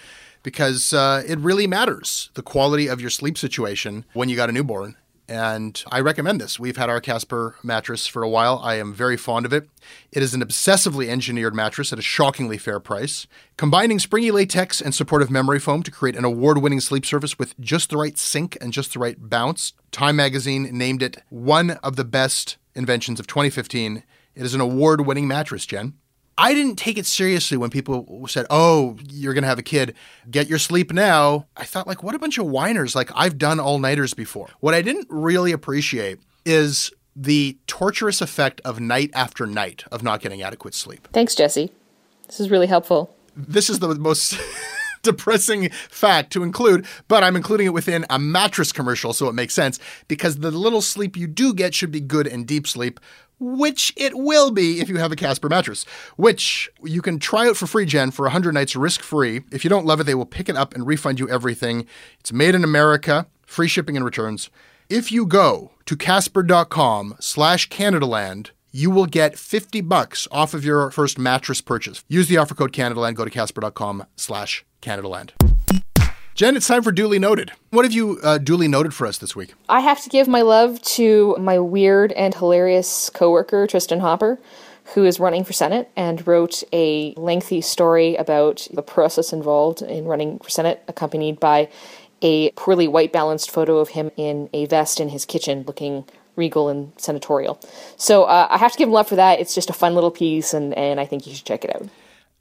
because 0.43 0.91
uh, 0.91 1.23
it 1.25 1.39
really 1.39 1.67
matters 1.67 2.31
the 2.33 2.41
quality 2.41 2.87
of 2.87 2.99
your 2.99 3.09
sleep 3.09 3.37
situation 3.37 4.03
when 4.11 4.27
you 4.27 4.35
got 4.35 4.49
a 4.49 4.51
newborn 4.51 4.97
and 5.29 5.83
I 5.91 5.99
recommend 5.99 6.41
this. 6.41 6.59
We've 6.59 6.75
had 6.75 6.89
our 6.89 6.99
Casper 6.99 7.55
mattress 7.61 8.07
for 8.07 8.23
a 8.23 8.29
while. 8.29 8.59
I 8.63 8.75
am 8.75 8.93
very 8.93 9.15
fond 9.15 9.45
of 9.45 9.53
it. 9.53 9.69
It 10.11 10.23
is 10.23 10.33
an 10.33 10.41
obsessively 10.41 11.07
engineered 11.07 11.53
mattress 11.53 11.93
at 11.93 11.99
a 11.99 12.01
shockingly 12.01 12.57
fair 12.57 12.79
price, 12.79 13.27
combining 13.55 13.99
springy 13.99 14.31
latex 14.31 14.81
and 14.81 14.93
supportive 14.93 15.29
memory 15.29 15.59
foam 15.59 15.83
to 15.83 15.91
create 15.91 16.15
an 16.15 16.25
award 16.25 16.57
winning 16.57 16.79
sleep 16.79 17.05
surface 17.05 17.37
with 17.37 17.57
just 17.59 17.91
the 17.91 17.97
right 17.97 18.17
sink 18.17 18.57
and 18.59 18.73
just 18.73 18.93
the 18.93 18.99
right 18.99 19.29
bounce. 19.29 19.73
Time 19.91 20.15
magazine 20.15 20.63
named 20.75 21.03
it 21.03 21.17
one 21.29 21.71
of 21.83 21.95
the 21.95 22.05
best 22.05 22.57
inventions 22.73 23.19
of 23.19 23.27
2015. 23.27 24.03
It 24.33 24.43
is 24.43 24.55
an 24.55 24.61
award 24.61 25.05
winning 25.05 25.27
mattress, 25.27 25.67
Jen. 25.67 25.93
I 26.39 26.53
didn't 26.53 26.77
take 26.77 26.97
it 26.97 27.05
seriously 27.05 27.57
when 27.57 27.69
people 27.69 28.25
said, 28.27 28.45
"Oh, 28.49 28.97
you're 29.09 29.33
going 29.33 29.43
to 29.43 29.47
have 29.49 29.59
a 29.59 29.63
kid. 29.63 29.93
Get 30.31 30.47
your 30.47 30.59
sleep 30.59 30.93
now." 30.93 31.47
I 31.57 31.65
thought 31.65 31.85
like, 31.85 32.01
"What 32.01 32.15
a 32.15 32.19
bunch 32.19 32.37
of 32.37 32.47
whiners. 32.47 32.95
Like 32.95 33.11
I've 33.13 33.37
done 33.37 33.59
all-nighters 33.59 34.13
before." 34.13 34.47
What 34.61 34.73
I 34.73 34.81
didn't 34.81 35.07
really 35.09 35.51
appreciate 35.51 36.19
is 36.45 36.91
the 37.15 37.57
torturous 37.67 38.21
effect 38.21 38.61
of 38.63 38.79
night 38.79 39.11
after 39.13 39.45
night 39.45 39.83
of 39.91 40.01
not 40.01 40.21
getting 40.21 40.41
adequate 40.41 40.73
sleep. 40.73 41.07
Thanks, 41.11 41.35
Jesse. 41.35 41.71
This 42.27 42.39
is 42.39 42.49
really 42.49 42.67
helpful. 42.67 43.13
This 43.35 43.69
is 43.69 43.79
the 43.79 43.93
most 43.95 44.39
depressing 45.03 45.69
fact 45.89 46.31
to 46.33 46.43
include, 46.43 46.85
but 47.07 47.23
I'm 47.23 47.35
including 47.35 47.67
it 47.67 47.73
within 47.73 48.05
a 48.09 48.19
mattress 48.19 48.71
commercial, 48.71 49.13
so 49.13 49.27
it 49.27 49.33
makes 49.33 49.53
sense 49.53 49.79
because 50.07 50.37
the 50.37 50.51
little 50.51 50.81
sleep 50.81 51.17
you 51.17 51.27
do 51.27 51.53
get 51.53 51.73
should 51.73 51.91
be 51.91 51.99
good 51.99 52.27
and 52.27 52.47
deep 52.47 52.67
sleep. 52.67 52.99
Which 53.39 53.93
it 53.95 54.17
will 54.17 54.51
be 54.51 54.81
if 54.81 54.89
you 54.89 54.97
have 54.97 55.11
a 55.11 55.15
Casper 55.15 55.47
mattress, 55.47 55.85
which 56.17 56.69
you 56.83 57.01
can 57.01 57.19
try 57.19 57.47
out 57.47 57.55
for 57.55 57.67
free, 57.67 57.85
Jen, 57.85 58.11
for 58.11 58.23
100 58.23 58.53
nights 58.53 58.75
risk 58.75 59.01
free. 59.01 59.41
If 59.51 59.63
you 59.63 59.69
don't 59.69 59.85
love 59.85 60.01
it, 60.01 60.03
they 60.03 60.15
will 60.15 60.25
pick 60.25 60.49
it 60.49 60.57
up 60.57 60.75
and 60.75 60.85
refund 60.85 61.19
you 61.19 61.29
everything. 61.29 61.85
It's 62.19 62.33
made 62.33 62.53
in 62.53 62.63
America, 62.63 63.27
free 63.45 63.67
shipping 63.67 63.95
and 63.95 64.03
returns. 64.03 64.49
If 64.89 65.11
you 65.11 65.25
go 65.25 65.71
to 65.85 65.95
casper.com 65.95 67.15
slash 67.19 67.69
Canadaland, 67.69 68.51
you 68.71 68.91
will 68.91 69.05
get 69.05 69.37
50 69.37 69.81
bucks 69.81 70.27
off 70.31 70.53
of 70.53 70.65
your 70.65 70.91
first 70.91 71.17
mattress 71.17 71.61
purchase. 71.61 72.03
Use 72.07 72.27
the 72.27 72.37
offer 72.37 72.55
code 72.55 72.71
Canadaland. 72.73 73.15
Go 73.15 73.25
to 73.25 73.31
casper.com 73.31 74.05
slash 74.15 74.65
Canadaland. 74.81 75.31
Jen, 76.39 76.55
it's 76.55 76.69
time 76.69 76.83
for 76.83 76.93
Duly 76.93 77.19
Noted. 77.19 77.51
What 77.71 77.83
have 77.83 77.91
you 77.91 78.17
uh, 78.23 78.37
duly 78.37 78.69
noted 78.69 78.93
for 78.93 79.05
us 79.05 79.17
this 79.17 79.35
week? 79.35 79.55
I 79.67 79.81
have 79.81 80.01
to 80.03 80.09
give 80.09 80.25
my 80.25 80.41
love 80.41 80.81
to 80.83 81.35
my 81.37 81.59
weird 81.59 82.13
and 82.13 82.33
hilarious 82.33 83.09
coworker, 83.09 83.67
Tristan 83.67 83.99
Hopper, 83.99 84.39
who 84.93 85.03
is 85.03 85.19
running 85.19 85.43
for 85.43 85.51
Senate 85.51 85.91
and 85.97 86.25
wrote 86.25 86.63
a 86.71 87.13
lengthy 87.17 87.59
story 87.59 88.15
about 88.15 88.69
the 88.71 88.81
process 88.81 89.33
involved 89.33 89.81
in 89.81 90.05
running 90.05 90.39
for 90.39 90.49
Senate, 90.49 90.81
accompanied 90.87 91.41
by 91.41 91.67
a 92.21 92.51
poorly 92.51 92.87
white 92.87 93.11
balanced 93.11 93.51
photo 93.51 93.79
of 93.79 93.89
him 93.89 94.09
in 94.15 94.49
a 94.53 94.65
vest 94.67 95.01
in 95.01 95.09
his 95.09 95.25
kitchen 95.25 95.65
looking 95.67 96.05
regal 96.37 96.69
and 96.69 96.93
senatorial. 96.95 97.59
So 97.97 98.23
uh, 98.23 98.47
I 98.49 98.57
have 98.59 98.71
to 98.71 98.77
give 98.77 98.87
him 98.87 98.93
love 98.93 99.09
for 99.09 99.17
that. 99.17 99.41
It's 99.41 99.53
just 99.53 99.69
a 99.69 99.73
fun 99.73 99.93
little 99.93 100.09
piece, 100.09 100.53
and, 100.53 100.73
and 100.75 101.01
I 101.01 101.05
think 101.05 101.27
you 101.27 101.35
should 101.35 101.45
check 101.45 101.65
it 101.65 101.75
out. 101.75 101.89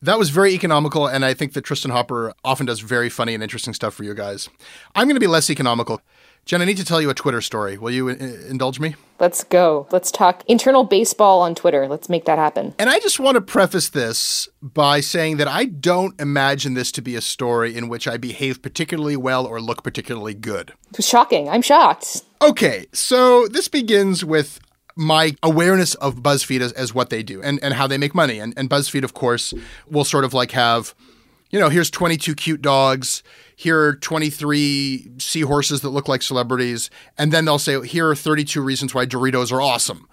That 0.00 0.18
was 0.18 0.30
very 0.30 0.52
economical, 0.52 1.08
and 1.08 1.24
I 1.24 1.34
think 1.34 1.54
that 1.54 1.62
Tristan 1.62 1.90
Hopper 1.90 2.32
often 2.44 2.66
does 2.66 2.80
very 2.80 3.08
funny 3.08 3.34
and 3.34 3.42
interesting 3.42 3.74
stuff 3.74 3.94
for 3.94 4.04
you 4.04 4.14
guys. 4.14 4.48
I'm 4.94 5.08
going 5.08 5.16
to 5.16 5.20
be 5.20 5.26
less 5.26 5.50
economical. 5.50 6.00
Jen, 6.44 6.62
I 6.62 6.64
need 6.64 6.76
to 6.76 6.84
tell 6.84 7.02
you 7.02 7.10
a 7.10 7.14
Twitter 7.14 7.40
story. 7.40 7.76
Will 7.76 7.90
you 7.90 8.08
uh, 8.08 8.12
indulge 8.48 8.80
me? 8.80 8.94
Let's 9.18 9.44
go. 9.44 9.86
Let's 9.90 10.10
talk 10.10 10.44
internal 10.46 10.84
baseball 10.84 11.42
on 11.42 11.54
Twitter. 11.54 11.88
Let's 11.88 12.08
make 12.08 12.24
that 12.26 12.38
happen. 12.38 12.74
And 12.78 12.88
I 12.88 13.00
just 13.00 13.20
want 13.20 13.34
to 13.34 13.40
preface 13.40 13.88
this 13.90 14.48
by 14.62 15.00
saying 15.00 15.36
that 15.38 15.48
I 15.48 15.64
don't 15.66 16.18
imagine 16.20 16.74
this 16.74 16.90
to 16.92 17.02
be 17.02 17.16
a 17.16 17.20
story 17.20 17.76
in 17.76 17.88
which 17.88 18.06
I 18.06 18.16
behave 18.16 18.62
particularly 18.62 19.16
well 19.16 19.46
or 19.46 19.60
look 19.60 19.82
particularly 19.82 20.32
good. 20.32 20.72
It 20.90 20.96
was 20.96 21.08
shocking. 21.08 21.50
I'm 21.50 21.60
shocked. 21.60 22.22
Okay, 22.40 22.86
so 22.92 23.48
this 23.48 23.66
begins 23.68 24.24
with 24.24 24.60
my 24.98 25.36
awareness 25.42 25.94
of 25.94 26.16
BuzzFeed 26.16 26.60
as, 26.60 26.72
as 26.72 26.92
what 26.92 27.08
they 27.08 27.22
do 27.22 27.40
and, 27.40 27.62
and 27.62 27.74
how 27.74 27.86
they 27.86 27.96
make 27.96 28.14
money. 28.14 28.40
And, 28.40 28.52
and 28.56 28.68
BuzzFeed, 28.68 29.04
of 29.04 29.14
course, 29.14 29.54
will 29.88 30.04
sort 30.04 30.24
of 30.24 30.34
like 30.34 30.50
have, 30.50 30.94
you 31.50 31.58
know, 31.58 31.68
here's 31.68 31.88
22 31.88 32.34
cute 32.34 32.60
dogs, 32.60 33.22
here 33.54 33.78
are 33.80 33.96
23 33.96 35.12
seahorses 35.18 35.80
that 35.82 35.90
look 35.90 36.08
like 36.08 36.20
celebrities, 36.20 36.90
and 37.16 37.32
then 37.32 37.44
they'll 37.44 37.58
say, 37.58 37.80
here 37.86 38.10
are 38.10 38.16
32 38.16 38.60
reasons 38.60 38.94
why 38.94 39.06
Doritos 39.06 39.52
are 39.52 39.62
awesome. 39.62 40.08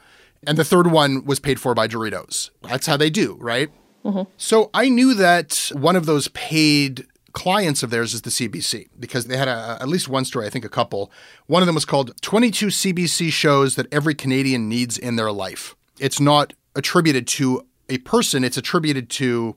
And 0.47 0.57
the 0.57 0.63
third 0.63 0.91
one 0.91 1.25
was 1.25 1.39
paid 1.39 1.59
for 1.59 1.73
by 1.73 1.87
Doritos. 1.87 2.51
That's 2.61 2.85
how 2.85 2.97
they 2.97 3.09
do, 3.09 3.37
right? 3.39 3.71
Mm-hmm. 4.03 4.29
So 4.37 4.69
I 4.73 4.87
knew 4.87 5.15
that 5.15 5.71
one 5.73 5.95
of 5.95 6.05
those 6.05 6.27
paid 6.29 7.07
clients 7.35 7.83
of 7.83 7.91
theirs 7.91 8.15
is 8.15 8.23
the 8.23 8.31
CBC 8.31 8.87
because 8.99 9.27
they 9.27 9.37
had 9.37 9.47
a, 9.47 9.77
at 9.79 9.87
least 9.87 10.07
one 10.07 10.25
story, 10.25 10.47
I 10.47 10.49
think 10.49 10.65
a 10.65 10.69
couple. 10.69 11.11
One 11.45 11.61
of 11.61 11.67
them 11.67 11.75
was 11.75 11.85
called 11.85 12.19
22 12.21 12.67
CBC 12.67 13.31
shows 13.31 13.75
that 13.75 13.85
every 13.93 14.15
Canadian 14.15 14.67
needs 14.67 14.97
in 14.97 15.17
their 15.17 15.31
life. 15.31 15.75
It's 15.99 16.19
not 16.19 16.53
attributed 16.75 17.27
to 17.27 17.67
a 17.89 17.99
person, 17.99 18.43
it's 18.43 18.57
attributed 18.57 19.09
to 19.11 19.55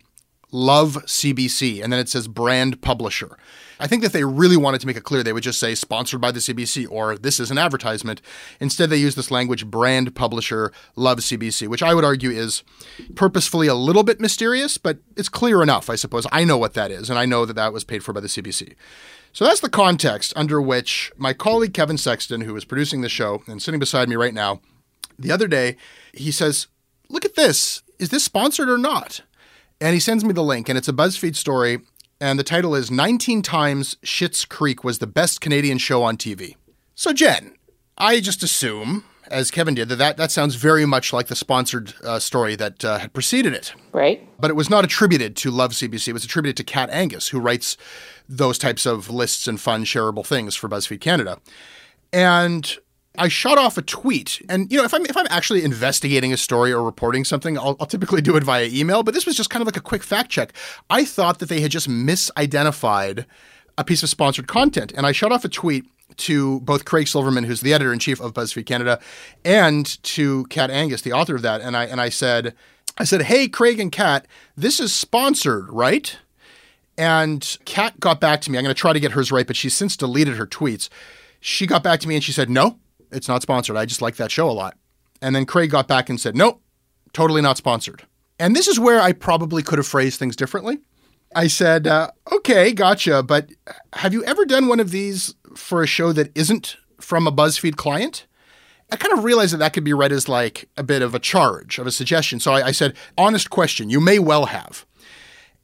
Love 0.51 0.95
CBC, 1.07 1.83
and 1.83 1.93
then 1.93 2.01
it 2.01 2.09
says 2.09 2.27
brand 2.27 2.81
publisher. 2.81 3.37
I 3.81 3.87
think 3.87 4.03
that 4.03 4.13
they 4.13 4.25
really 4.25 4.57
wanted 4.57 4.81
to 4.81 4.87
make 4.87 4.97
it 4.97 5.05
clear 5.05 5.23
they 5.23 5.33
would 5.33 5.43
just 5.43 5.61
say 5.61 5.75
sponsored 5.75 6.21
by 6.21 6.33
the 6.33 6.41
CBC 6.41 6.91
or 6.91 7.17
this 7.17 7.39
is 7.39 7.51
an 7.51 7.59
advertisement. 7.59 8.21
Instead, 8.59 8.91
they 8.91 8.97
use 8.97 9.15
this 9.15 9.31
language 9.31 9.67
brand 9.67 10.15
publisher, 10.15 10.73
Love 10.97 11.19
CBC, 11.19 11.69
which 11.69 11.83
I 11.83 11.95
would 11.95 12.05
argue 12.05 12.31
is 12.31 12.63
purposefully 13.15 13.69
a 13.69 13.75
little 13.75 14.03
bit 14.03 14.21
mysterious, 14.21 14.79
but 14.79 14.99
it's 15.17 15.29
clear 15.29 15.63
enough, 15.63 15.89
I 15.89 15.95
suppose. 15.95 16.27
I 16.33 16.45
know 16.45 16.59
what 16.59 16.75
that 16.75 16.91
is, 16.91 17.09
and 17.09 17.19
I 17.19 17.27
know 17.27 17.45
that 17.45 17.55
that 17.55 17.73
was 17.73 17.85
paid 17.85 18.03
for 18.03 18.13
by 18.13 18.21
the 18.21 18.29
CBC. 18.29 18.75
So 19.33 19.45
that's 19.45 19.61
the 19.61 19.69
context 19.69 20.33
under 20.35 20.61
which 20.61 21.13
my 21.17 21.33
colleague 21.33 21.75
Kevin 21.75 21.99
Sexton, 21.99 22.41
who 22.41 22.57
is 22.57 22.65
producing 22.65 23.03
the 23.03 23.09
show 23.09 23.43
and 23.47 23.63
sitting 23.63 23.79
beside 23.79 24.09
me 24.09 24.17
right 24.17 24.35
now, 24.35 24.61
the 25.19 25.31
other 25.31 25.47
day, 25.47 25.77
he 26.13 26.33
says, 26.33 26.69
Look 27.09 27.25
at 27.25 27.37
this. 27.37 27.83
Is 27.99 28.11
this 28.11 28.25
sponsored 28.25 28.69
or 28.69 28.79
not? 28.79 29.23
And 29.81 29.95
he 29.95 30.01
sends 30.01 30.25
me 30.25 30.33
the 30.33 30.43
link, 30.43 30.69
and 30.69 30.77
it's 30.77 30.89
a 30.89 30.93
BuzzFeed 30.93 31.37
story. 31.37 31.81
And 32.21 32.39
the 32.39 32.45
title 32.45 32.75
is 32.75 32.91
19 32.91 33.43
Times 33.43 33.97
Schitt's 34.03 34.45
Creek 34.45 34.83
was 34.83 34.99
the 34.99 35.07
best 35.07 35.41
Canadian 35.41 35.79
show 35.79 36.03
on 36.03 36.17
TV. 36.17 36.57
So, 36.97 37.13
Jen, 37.13 37.55
I 37.97 38.19
just 38.19 38.43
assume, 38.43 39.05
as 39.29 39.53
Kevin 39.53 39.75
did, 39.75 39.89
that 39.89 39.97
that, 39.97 40.17
that 40.17 40.33
sounds 40.33 40.57
very 40.57 40.85
much 40.85 41.13
like 41.13 41.29
the 41.29 41.37
sponsored 41.37 41.95
uh, 42.03 42.19
story 42.19 42.57
that 42.57 42.85
uh, 42.85 42.99
had 42.99 43.13
preceded 43.13 43.55
it. 43.55 43.73
Right. 43.93 44.29
But 44.41 44.51
it 44.51 44.55
was 44.55 44.69
not 44.69 44.85
attributed 44.85 45.37
to 45.37 45.53
Love 45.53 45.73
CBC. 45.73 46.09
It 46.09 46.13
was 46.13 46.25
attributed 46.25 46.57
to 46.57 46.65
Kat 46.65 46.91
Angus, 46.91 47.29
who 47.29 47.39
writes 47.39 47.77
those 48.29 48.59
types 48.59 48.85
of 48.85 49.09
lists 49.11 49.47
and 49.47 49.61
fun, 49.61 49.85
shareable 49.85 50.27
things 50.27 50.57
for 50.57 50.69
BuzzFeed 50.69 51.01
Canada. 51.01 51.39
And 52.13 52.79
I 53.19 53.29
shot 53.29 53.59
off 53.59 53.77
a 53.77 53.83
tweet, 53.83 54.41
and 54.49 54.71
you 54.71 54.79
know, 54.79 54.85
if 54.85 54.95
I'm 54.95 55.05
if 55.05 55.17
I'm 55.17 55.27
actually 55.29 55.65
investigating 55.65 56.33
a 56.33 56.37
story 56.37 56.73
or 56.73 56.83
reporting 56.83 57.25
something, 57.25 57.59
I'll, 57.59 57.77
I'll, 57.81 57.87
typically 57.87 58.23
do 58.23 58.37
it 58.37 58.45
via 58.45 58.67
email. 58.67 59.03
But 59.03 59.15
this 59.15 59.27
was 59.27 59.37
just 59.37 59.51
kind 59.51 59.61
of 59.61 59.67
like 59.67 59.77
a 59.77 59.81
quick 59.81 60.03
fact 60.03 60.31
check. 60.31 60.53
I 60.89 61.05
thought 61.05 61.41
that 61.41 61.49
they 61.49 61.61
had 61.61 61.71
just 61.71 61.89
misidentified 61.89 63.25
a 63.77 63.85
piece 63.85 64.03
of 64.03 64.09
sponsored 64.09 64.47
content, 64.47 64.93
and 64.97 65.07
I 65.07 65.13
shot 65.13 65.33
off 65.33 65.45
a 65.45 65.49
tweet 65.49 65.87
to 66.17 66.61
both 66.61 66.85
Craig 66.85 67.09
Silverman, 67.09 67.45
who's 67.45 67.61
the 67.61 67.75
editor 67.75 67.93
in 67.93 67.99
chief 67.99 68.21
of 68.21 68.33
BuzzFeed 68.35 68.67
Canada, 68.67 69.01
and 69.45 70.03
to 70.05 70.45
Kat 70.47 70.71
Angus, 70.71 71.03
the 71.03 71.13
author 71.13 71.35
of 71.35 71.43
that, 71.43 71.61
and 71.61 71.77
I 71.77 71.85
and 71.85 72.01
I 72.01 72.09
said, 72.09 72.55
I 72.99 73.05
said, 73.05 73.23
hey, 73.23 73.49
Craig 73.49 73.79
and 73.81 73.93
Kat, 73.93 74.27
this 74.57 74.81
is 74.81 74.95
sponsored, 74.95 75.69
right? 75.71 76.17
And 76.97 77.57
Kat 77.65 78.01
got 78.01 78.21
back 78.21 78.41
to 78.43 78.51
me. 78.51 78.59
I'm 78.59 78.65
going 78.65 78.75
to 78.75 78.81
try 78.81 78.93
to 78.93 78.99
get 79.01 79.13
hers 79.13 79.31
right, 79.31 79.47
but 79.47 79.55
she's 79.55 79.75
since 79.75 79.97
deleted 79.97 80.37
her 80.37 80.47
tweets. 80.47 80.89
She 81.39 81.65
got 81.65 81.85
back 81.85 82.01
to 82.01 82.09
me 82.09 82.17
and 82.17 82.25
she 82.25 82.33
said, 82.33 82.51
no, 82.51 82.81
it's 83.11 83.29
not 83.29 83.43
sponsored. 83.43 83.77
I 83.77 83.85
just 83.85 84.03
like 84.03 84.17
that 84.17 84.31
show 84.31 84.49
a 84.49 84.53
lot. 84.53 84.77
And 85.21 85.35
then 85.35 85.47
Craig 85.47 85.71
got 85.71 85.89
back 85.89 86.09
and 86.09 86.21
said, 86.21 86.37
nope, 86.37 86.61
totally 87.13 87.43
not 87.43 87.57
sponsored. 87.57 88.07
And 88.39 88.55
this 88.55 88.69
is 88.69 88.79
where 88.79 89.01
I 89.01 89.13
probably 89.13 89.63
could 89.63 89.79
have 89.79 89.87
phrased 89.87 90.19
things 90.19 90.37
differently. 90.37 90.79
I 91.35 91.49
said, 91.49 91.87
uh, 91.87 92.11
okay, 92.33 92.73
gotcha, 92.73 93.23
but 93.23 93.51
have 93.95 94.15
you 94.15 94.25
ever 94.25 94.45
done 94.45 94.69
one 94.69 94.81
of 94.81 94.91
these 94.91 95.35
for 95.55 95.83
a 95.83 95.87
show 95.87 96.13
that 96.13 96.31
isn't 96.37 96.77
from 97.01 97.27
a 97.27 97.33
BuzzFeed 97.33 97.77
client? 97.77 98.27
I 98.91 98.97
kind 98.97 99.13
of 99.13 99.25
realized 99.25 99.53
that 99.53 99.59
that 99.59 99.75
could 99.75 99.85
be 99.85 99.93
read 99.93 100.13
as 100.13 100.29
like 100.29 100.69
a 100.77 100.83
bit 100.83 101.03
of 101.03 101.15
a 101.15 101.19
charge, 101.19 101.79
of 101.79 101.87
a 101.87 101.93
suggestion. 101.93 102.41
So 102.41 102.53
I, 102.53 102.69
I 102.69 102.73
said, 102.73 102.97
honest 103.19 103.51
question, 103.51 103.91
you 103.91 104.01
may 104.01 104.19
well 104.19 104.47
have. 104.47 104.87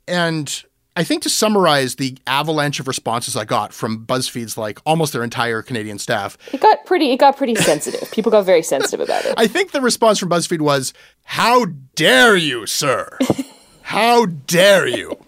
And 0.07 0.63
I 0.97 1.03
think 1.03 1.23
to 1.25 1.31
summarize 1.31 1.97
the 1.97 2.17
avalanche 2.27 2.79
of 2.79 2.87
responses 2.87 3.37
I 3.37 3.45
got 3.45 3.73
from 3.73 4.07
BuzzFeed's 4.07 4.57
like 4.57 4.79
almost 4.87 5.13
their 5.13 5.25
entire 5.25 5.61
Canadian 5.61 5.99
staff. 5.99 6.39
It 6.53 6.61
got 6.61 6.87
pretty 6.87 7.11
it 7.13 7.17
got 7.19 7.37
pretty 7.37 7.57
sensitive. 7.57 8.11
People 8.13 8.31
got 8.31 8.45
very 8.45 8.63
sensitive 8.63 9.01
about 9.01 9.25
it. 9.25 9.35
I 9.37 9.49
think 9.49 9.73
the 9.73 9.81
response 9.81 10.21
from 10.21 10.29
BuzzFeed 10.31 10.61
was, 10.61 10.93
"How 11.25 11.67
dare 11.97 12.37
you, 12.37 12.67
sir? 12.67 13.19
How 13.83 14.27
dare 14.27 14.87
you?" 14.87 15.17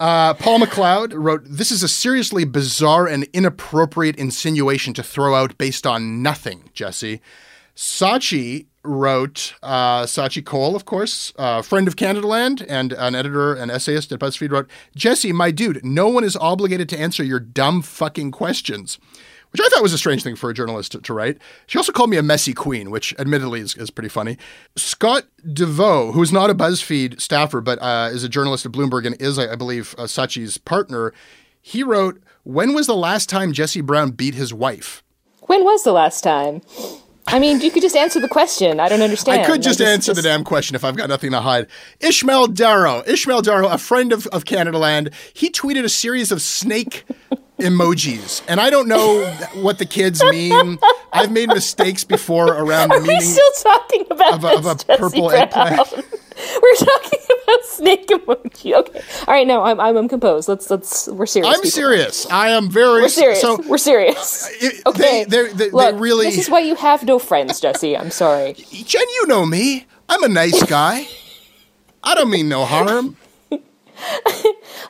Uh, 0.00 0.34
Paul 0.34 0.58
McLeod 0.58 1.12
wrote, 1.14 1.42
This 1.44 1.70
is 1.70 1.84
a 1.84 1.88
seriously 1.88 2.44
bizarre 2.44 3.06
and 3.06 3.22
inappropriate 3.32 4.16
insinuation 4.16 4.94
to 4.94 5.02
throw 5.04 5.36
out 5.36 5.56
based 5.58 5.86
on 5.86 6.20
nothing, 6.20 6.70
Jesse. 6.74 7.20
Scaachi 7.76 8.66
wrote 8.84 9.54
uh, 9.62 10.02
Scaachi 10.02 10.42
Koul, 10.42 10.74
of 10.74 10.84
course, 10.84 11.32
uh, 11.36 11.62
friend 11.62 11.86
of 11.88 11.96
Canada 11.96 12.26
Land 12.26 12.64
and 12.68 12.92
an 12.92 13.14
editor 13.14 13.54
and 13.54 13.70
essayist 13.70 14.12
at 14.12 14.18
BuzzFeed, 14.18 14.50
wrote 14.50 14.68
Jesse, 14.94 15.32
my 15.32 15.50
dude, 15.50 15.84
no 15.84 16.08
one 16.08 16.24
is 16.24 16.36
obligated 16.36 16.88
to 16.90 16.98
answer 16.98 17.22
your 17.22 17.40
dumb 17.40 17.82
fucking 17.82 18.30
questions. 18.32 18.98
Which 19.50 19.60
I 19.60 19.68
thought 19.68 19.82
was 19.82 19.92
a 19.92 19.98
strange 19.98 20.22
thing 20.22 20.34
for 20.34 20.48
a 20.48 20.54
journalist 20.54 20.92
to, 20.92 21.00
to 21.02 21.12
write. 21.12 21.36
She 21.66 21.76
also 21.76 21.92
called 21.92 22.08
me 22.08 22.16
a 22.16 22.22
messy 22.22 22.54
queen, 22.54 22.90
which 22.90 23.14
admittedly 23.18 23.60
is, 23.60 23.76
is 23.76 23.90
pretty 23.90 24.08
funny. 24.08 24.38
Scott 24.76 25.24
Deveau, 25.46 26.14
who's 26.14 26.32
not 26.32 26.48
a 26.48 26.54
BuzzFeed 26.54 27.20
staffer, 27.20 27.60
but 27.60 27.78
uh, 27.82 28.08
is 28.10 28.24
a 28.24 28.30
journalist 28.30 28.64
at 28.64 28.72
Bloomberg 28.72 29.06
and 29.06 29.20
is, 29.20 29.38
I, 29.38 29.52
I 29.52 29.56
believe, 29.56 29.94
uh, 29.98 30.04
Scaachi's 30.04 30.56
partner, 30.56 31.12
he 31.60 31.82
wrote, 31.82 32.22
When 32.44 32.72
was 32.72 32.86
the 32.86 32.96
last 32.96 33.28
time 33.28 33.52
Jesse 33.52 33.82
Brown 33.82 34.12
beat 34.12 34.34
his 34.34 34.54
wife? 34.54 35.02
When 35.42 35.64
was 35.64 35.84
the 35.84 35.92
last 35.92 36.24
time? 36.24 36.62
I 37.26 37.38
mean, 37.38 37.60
you 37.60 37.70
could 37.70 37.82
just 37.82 37.96
answer 37.96 38.20
the 38.20 38.28
question. 38.28 38.80
I 38.80 38.88
don't 38.88 39.00
understand. 39.00 39.42
I 39.42 39.44
could 39.44 39.62
just, 39.62 39.78
just 39.78 39.88
answer 39.88 40.10
just... 40.10 40.22
the 40.22 40.28
damn 40.28 40.44
question 40.44 40.74
if 40.74 40.84
I've 40.84 40.96
got 40.96 41.08
nothing 41.08 41.30
to 41.30 41.40
hide. 41.40 41.66
Ishmael 42.00 42.48
Daro, 42.48 43.06
Ishmael 43.06 43.42
Daro, 43.42 43.72
a 43.72 43.78
friend 43.78 44.12
of, 44.12 44.26
of 44.28 44.44
Canada 44.44 44.78
Land, 44.78 45.10
he 45.32 45.50
tweeted 45.50 45.84
a 45.84 45.88
series 45.88 46.32
of 46.32 46.42
snake 46.42 47.04
emojis, 47.58 48.42
and 48.48 48.60
I 48.60 48.70
don't 48.70 48.88
know 48.88 49.24
what 49.54 49.78
the 49.78 49.86
kids 49.86 50.22
mean. 50.24 50.78
I've 51.12 51.30
made 51.30 51.48
mistakes 51.48 52.04
before 52.04 52.48
around 52.48 52.90
the 52.90 52.96
Are 52.96 53.02
we 53.02 53.20
still 53.20 53.50
talking 53.62 54.04
about 54.10 54.34
of 54.34 54.44
a, 54.44 54.48
of 54.56 54.66
a 54.66 54.96
purple 54.96 55.28
Brown? 55.28 55.42
eggplant? 55.42 55.78
We're 56.62 56.74
talking 56.74 57.20
about 57.20 57.21
snake 57.62 58.06
emoji. 58.08 58.74
Okay. 58.74 59.02
All 59.26 59.34
right, 59.34 59.46
no, 59.46 59.62
I'm 59.62 59.80
I'm 59.80 60.08
composed. 60.08 60.48
Let's 60.48 60.70
let's 60.70 61.08
we're 61.08 61.26
serious. 61.26 61.48
I'm 61.54 61.60
people. 61.60 61.70
serious. 61.70 62.26
I 62.30 62.50
am 62.50 62.68
very 62.70 63.02
We're 63.02 63.08
serious. 63.08 63.40
So 63.40 63.60
we're 63.68 63.78
serious. 63.78 64.48
it- 64.60 64.82
okay. 64.86 65.24
they- 65.24 65.46
they- 65.48 65.52
they- 65.52 65.70
they 65.70 65.92
really- 65.92 66.26
This 66.26 66.38
is 66.38 66.50
why 66.50 66.60
you 66.60 66.74
have 66.76 67.04
no 67.04 67.18
friends, 67.18 67.60
Jesse. 67.60 67.96
I'm 67.96 68.10
sorry. 68.10 68.54
Jen, 68.70 69.08
you 69.16 69.26
know 69.26 69.46
me. 69.46 69.86
I'm 70.08 70.22
a 70.22 70.28
nice 70.28 70.62
guy. 70.64 71.06
I 72.02 72.14
don't 72.14 72.30
mean 72.30 72.48
no 72.48 72.64
harm. 72.64 73.16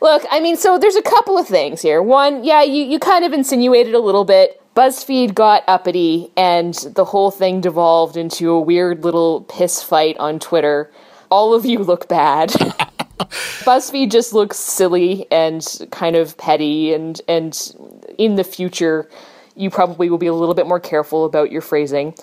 Look, 0.01 0.25
I 0.31 0.41
mean, 0.41 0.57
so 0.57 0.79
there's 0.79 0.97
a 0.97 1.03
couple 1.03 1.37
of 1.39 1.47
things 1.47 1.83
here. 1.83 2.03
One, 2.03 2.43
yeah, 2.45 2.63
you, 2.63 2.83
you 2.85 2.99
kind 2.99 3.25
of 3.25 3.33
insinuated 3.33 3.95
a 3.95 3.99
little 4.01 4.25
bit. 4.25 4.59
BuzzFeed 4.75 5.35
got 5.35 5.65
uppity, 5.69 6.31
and 6.37 6.73
the 6.95 7.05
whole 7.05 7.31
thing 7.31 7.61
devolved 7.61 8.17
into 8.17 8.51
a 8.51 8.61
weird 8.61 9.05
little 9.05 9.43
piss 9.43 9.83
fight 9.83 10.17
on 10.19 10.39
Twitter. 10.39 10.91
All 11.33 11.55
of 11.55 11.65
you 11.65 11.79
look 11.79 12.09
bad. 12.09 12.51
BuzzFeed 13.65 14.11
just 14.11 14.35
looks 14.35 14.59
silly 14.59 15.27
and 15.31 15.67
kind 15.91 16.15
of 16.15 16.37
petty, 16.37 16.93
and 16.93 17.19
and 17.27 17.75
in 18.19 18.35
the 18.35 18.45
future, 18.45 19.09
you 19.57 19.71
probably 19.71 20.11
will 20.11 20.19
be 20.19 20.27
a 20.27 20.35
little 20.35 20.55
bit 20.55 20.67
more 20.67 20.79
careful 20.79 21.25
about 21.25 21.51
your 21.51 21.63
phrasing. 21.63 22.15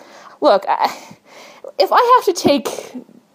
Look, 0.42 0.64
I, 0.70 0.96
if 1.80 1.90
I 1.92 2.20
have 2.20 2.36
to 2.36 2.40
take 2.40 2.68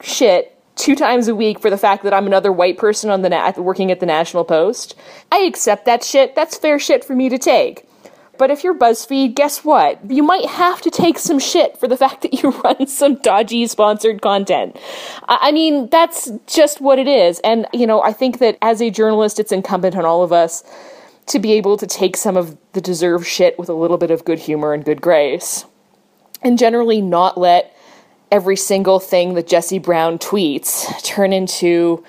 shit 0.00 0.56
two 0.76 0.94
times 0.94 1.26
a 1.26 1.34
week 1.34 1.58
for 1.58 1.70
the 1.70 1.78
fact 1.78 2.04
that 2.04 2.14
I'm 2.14 2.28
another 2.28 2.52
white 2.52 2.78
person 2.78 3.10
on 3.10 3.22
the 3.22 3.30
na- 3.30 3.52
working 3.56 3.90
at 3.90 3.98
the 3.98 4.06
National 4.06 4.44
Post, 4.44 4.94
I 5.32 5.40
accept 5.40 5.86
that 5.86 6.04
shit. 6.04 6.36
That's 6.36 6.56
fair 6.56 6.78
shit 6.78 7.04
for 7.04 7.16
me 7.16 7.28
to 7.28 7.36
take. 7.38 7.88
But 8.38 8.50
if 8.50 8.64
you're 8.64 8.74
BuzzFeed, 8.74 9.34
guess 9.34 9.64
what? 9.64 9.98
You 10.10 10.22
might 10.22 10.46
have 10.46 10.80
to 10.82 10.90
take 10.90 11.18
some 11.18 11.38
shit 11.38 11.78
for 11.78 11.88
the 11.88 11.96
fact 12.04 12.22
that 12.22 12.42
you 12.42 12.50
run 12.50 12.86
some 12.86 13.16
dodgy 13.16 13.66
sponsored 13.66 14.22
content. 14.22 14.76
I 15.28 15.52
mean, 15.52 15.88
that's 15.90 16.30
just 16.46 16.80
what 16.80 16.98
it 16.98 17.08
is. 17.08 17.40
And, 17.40 17.66
you 17.72 17.86
know, 17.86 18.02
I 18.02 18.12
think 18.12 18.38
that 18.38 18.58
as 18.62 18.80
a 18.80 18.90
journalist, 18.90 19.38
it's 19.38 19.52
incumbent 19.52 19.96
on 19.96 20.04
all 20.04 20.22
of 20.22 20.32
us 20.32 20.64
to 21.26 21.38
be 21.38 21.52
able 21.52 21.76
to 21.78 21.86
take 21.86 22.16
some 22.16 22.36
of 22.36 22.56
the 22.72 22.80
deserved 22.80 23.26
shit 23.26 23.58
with 23.58 23.68
a 23.68 23.74
little 23.74 23.96
bit 23.96 24.10
of 24.10 24.24
good 24.24 24.38
humor 24.38 24.74
and 24.74 24.84
good 24.84 25.00
grace. 25.00 25.64
And 26.42 26.58
generally 26.58 27.00
not 27.00 27.38
let 27.38 27.74
every 28.30 28.56
single 28.56 29.00
thing 29.00 29.34
that 29.34 29.46
Jesse 29.46 29.78
Brown 29.78 30.18
tweets 30.18 31.02
turn 31.02 31.32
into 31.32 32.04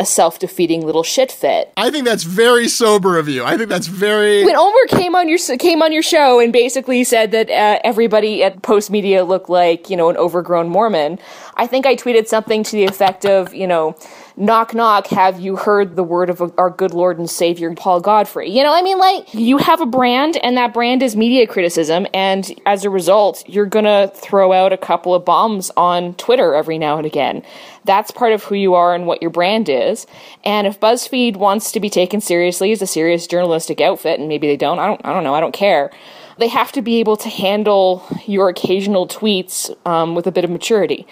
a 0.00 0.06
self 0.06 0.38
defeating 0.38 0.84
little 0.84 1.02
shit 1.02 1.32
fit. 1.32 1.72
I 1.76 1.90
think 1.90 2.04
that's 2.04 2.22
very 2.22 2.68
sober 2.68 3.18
of 3.18 3.28
you. 3.28 3.44
I 3.44 3.56
think 3.56 3.68
that's 3.68 3.88
very. 3.88 4.44
When 4.44 4.56
Omer 4.56 4.86
came 4.88 5.14
on 5.14 5.28
your 5.28 5.38
came 5.58 5.82
on 5.82 5.92
your 5.92 6.02
show 6.02 6.40
and 6.40 6.52
basically 6.52 7.02
said 7.04 7.32
that 7.32 7.50
uh, 7.50 7.80
everybody 7.84 8.42
at 8.44 8.62
Post 8.62 8.90
Media 8.90 9.24
looked 9.24 9.48
like 9.50 9.90
you 9.90 9.96
know 9.96 10.08
an 10.08 10.16
overgrown 10.16 10.68
Mormon, 10.68 11.18
I 11.56 11.66
think 11.66 11.86
I 11.86 11.96
tweeted 11.96 12.28
something 12.28 12.62
to 12.64 12.72
the 12.72 12.84
effect 12.84 13.24
of 13.24 13.54
you 13.54 13.66
know, 13.66 13.96
knock 14.38 14.72
knock, 14.72 15.08
have 15.08 15.40
you 15.40 15.56
heard 15.56 15.96
the 15.96 16.04
word 16.04 16.30
of 16.30 16.40
our 16.56 16.70
good 16.70 16.94
Lord 16.94 17.18
and 17.18 17.28
Savior 17.28 17.74
Paul 17.74 18.00
Godfrey? 18.00 18.48
You 18.48 18.62
know, 18.62 18.72
I 18.72 18.82
mean, 18.82 18.98
like 18.98 19.34
you 19.34 19.58
have 19.58 19.80
a 19.80 19.86
brand, 19.86 20.36
and 20.42 20.56
that 20.56 20.72
brand 20.72 21.02
is 21.02 21.16
media 21.16 21.46
criticism, 21.46 22.06
and 22.14 22.50
as 22.64 22.84
a 22.84 22.90
result, 22.90 23.42
you're 23.48 23.66
gonna 23.66 24.10
throw 24.14 24.52
out 24.52 24.72
a 24.72 24.76
couple 24.76 25.12
of 25.14 25.24
bombs 25.24 25.70
on 25.76 26.14
Twitter 26.14 26.54
every 26.54 26.78
now 26.78 26.96
and 26.96 27.06
again. 27.06 27.42
That's 27.84 28.10
part 28.10 28.32
of 28.32 28.44
who 28.44 28.54
you 28.54 28.74
are 28.74 28.94
and 28.94 29.06
what 29.06 29.20
your 29.20 29.30
brand 29.30 29.68
is. 29.68 30.06
And 30.44 30.66
if 30.66 30.78
BuzzFeed 30.78 31.36
wants 31.36 31.72
to 31.72 31.80
be 31.80 31.90
taken 31.90 32.20
seriously 32.20 32.70
as 32.70 32.80
a 32.80 32.86
serious 32.86 33.26
journalistic 33.26 33.80
outfit, 33.80 34.20
and 34.20 34.28
maybe 34.28 34.46
they 34.46 34.56
don't, 34.56 34.78
I 34.78 34.86
don't, 34.86 35.00
I 35.04 35.12
don't 35.12 35.24
know, 35.24 35.34
I 35.34 35.40
don't 35.40 35.52
care. 35.52 35.90
They 36.38 36.48
have 36.48 36.70
to 36.72 36.82
be 36.82 37.00
able 37.00 37.16
to 37.16 37.28
handle 37.28 38.04
your 38.24 38.48
occasional 38.48 39.08
tweets 39.08 39.74
um, 39.84 40.14
with 40.14 40.28
a 40.28 40.32
bit 40.32 40.44
of 40.44 40.50
maturity. 40.50 41.04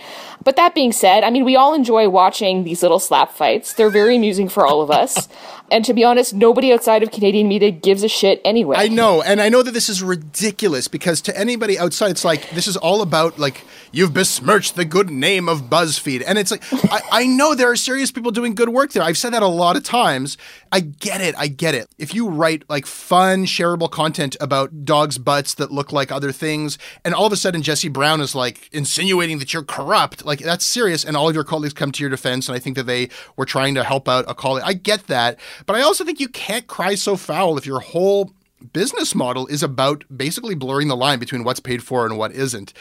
But 0.47 0.55
that 0.55 0.77
being 0.77 0.93
said, 0.93 1.25
I 1.25 1.31
mean, 1.31 1.45
we 1.45 1.57
all 1.57 1.75
enjoy 1.75 2.09
watching 2.09 2.63
these 2.63 2.81
little 2.81 3.01
slap 3.01 3.33
fights. 3.33 3.73
They're 3.73 3.91
very 3.91 4.15
amusing 4.15 4.49
for 4.49 4.65
all 4.65 4.81
of 4.81 4.93
us. 4.93 5.29
And 5.71 5.85
to 5.85 5.95
be 5.95 6.05
honest, 6.05 6.33
nobody 6.33 6.73
outside 6.73 7.03
of 7.03 7.11
Canadian 7.11 7.49
media 7.49 7.73
gives 7.73 8.05
a 8.05 8.09
shit 8.09 8.41
anyway. 8.45 8.77
I 8.79 8.87
know, 8.87 9.21
and 9.21 9.41
I 9.41 9.49
know 9.49 9.63
that 9.63 9.73
this 9.73 9.89
is 9.89 10.01
ridiculous 10.01 10.87
because 10.87 11.21
to 11.23 11.37
anybody 11.37 11.77
outside, 11.77 12.13
it's 12.13 12.25
like 12.25 12.51
this 12.51 12.69
is 12.69 12.77
all 12.77 13.03
about 13.03 13.39
like 13.39 13.65
you've 13.91 14.15
besmirched 14.15 14.77
the 14.77 14.85
good 14.85 15.11
name 15.11 15.49
of 15.49 15.63
BuzzFeed, 15.63 16.23
and 16.25 16.39
it's 16.39 16.53
like 16.53 16.63
I, 16.93 17.01
I 17.11 17.27
know 17.27 17.55
there 17.55 17.71
are 17.71 17.77
serious 17.77 18.13
people 18.13 18.31
doing 18.31 18.55
good 18.55 18.69
work 18.69 18.93
there. 18.93 19.03
I've 19.03 19.19
said 19.19 19.33
that 19.33 19.43
a 19.43 19.49
lot 19.49 19.77
of 19.77 19.83
times. 19.83 20.39
I 20.71 20.81
get 20.81 21.21
it. 21.21 21.35
I 21.37 21.49
get 21.49 21.75
it. 21.75 21.89
If 21.99 22.15
you 22.15 22.29
write 22.29 22.63
like 22.69 22.87
fun, 22.87 23.47
shareable 23.47 23.91
content 23.91 24.37
about 24.41 24.85
dogs' 24.85 25.19
butts 25.19 25.55
that 25.55 25.73
look 25.73 25.93
like 25.93 26.13
other 26.13 26.31
things, 26.31 26.79
and 27.05 27.13
all 27.13 27.27
of 27.27 27.33
a 27.33 27.37
sudden 27.37 27.63
Jesse 27.63 27.89
Brown 27.89 28.21
is 28.21 28.37
like 28.37 28.69
insinuating 28.73 29.39
that 29.39 29.53
you're 29.53 29.65
corrupt, 29.65 30.25
like 30.25 30.36
that's 30.41 30.65
serious, 30.65 31.05
and 31.05 31.17
all 31.17 31.29
of 31.29 31.35
your 31.35 31.45
colleagues 31.45 31.75
come 31.75 31.93
to 31.93 32.03
your 32.03 32.11
defense, 32.11 32.49
and 32.49 32.57
I 32.57 32.59
think 32.59 32.77
that 32.77 32.87
they 32.87 33.09
were 33.37 33.47
trying 33.47 33.75
to 33.75 33.85
help 33.85 34.09
out 34.09 34.25
a 34.29 34.35
colleague. 34.35 34.65
I 34.67 34.73
get 34.73 35.07
that, 35.07 35.39
but 35.67 35.77
I 35.77 35.83
also 35.83 36.05
think 36.05 36.21
you 36.21 36.29
can't 36.29 36.67
cry 36.67 36.95
so 36.95 37.17
foul 37.17 37.59
if 37.59 37.67
your 37.67 37.81
whole 37.81 38.33
business 38.73 39.15
model 39.15 39.47
is 39.47 39.63
about 39.63 40.05
basically 40.15 40.55
blurring 40.55 40.89
the 40.89 40.97
line 40.97 41.19
between 41.19 41.45
what's 41.45 41.61
paid 41.61 41.83
for 41.83 42.07
and 42.07 42.17
what 42.17 42.33
isn't. 42.33 42.73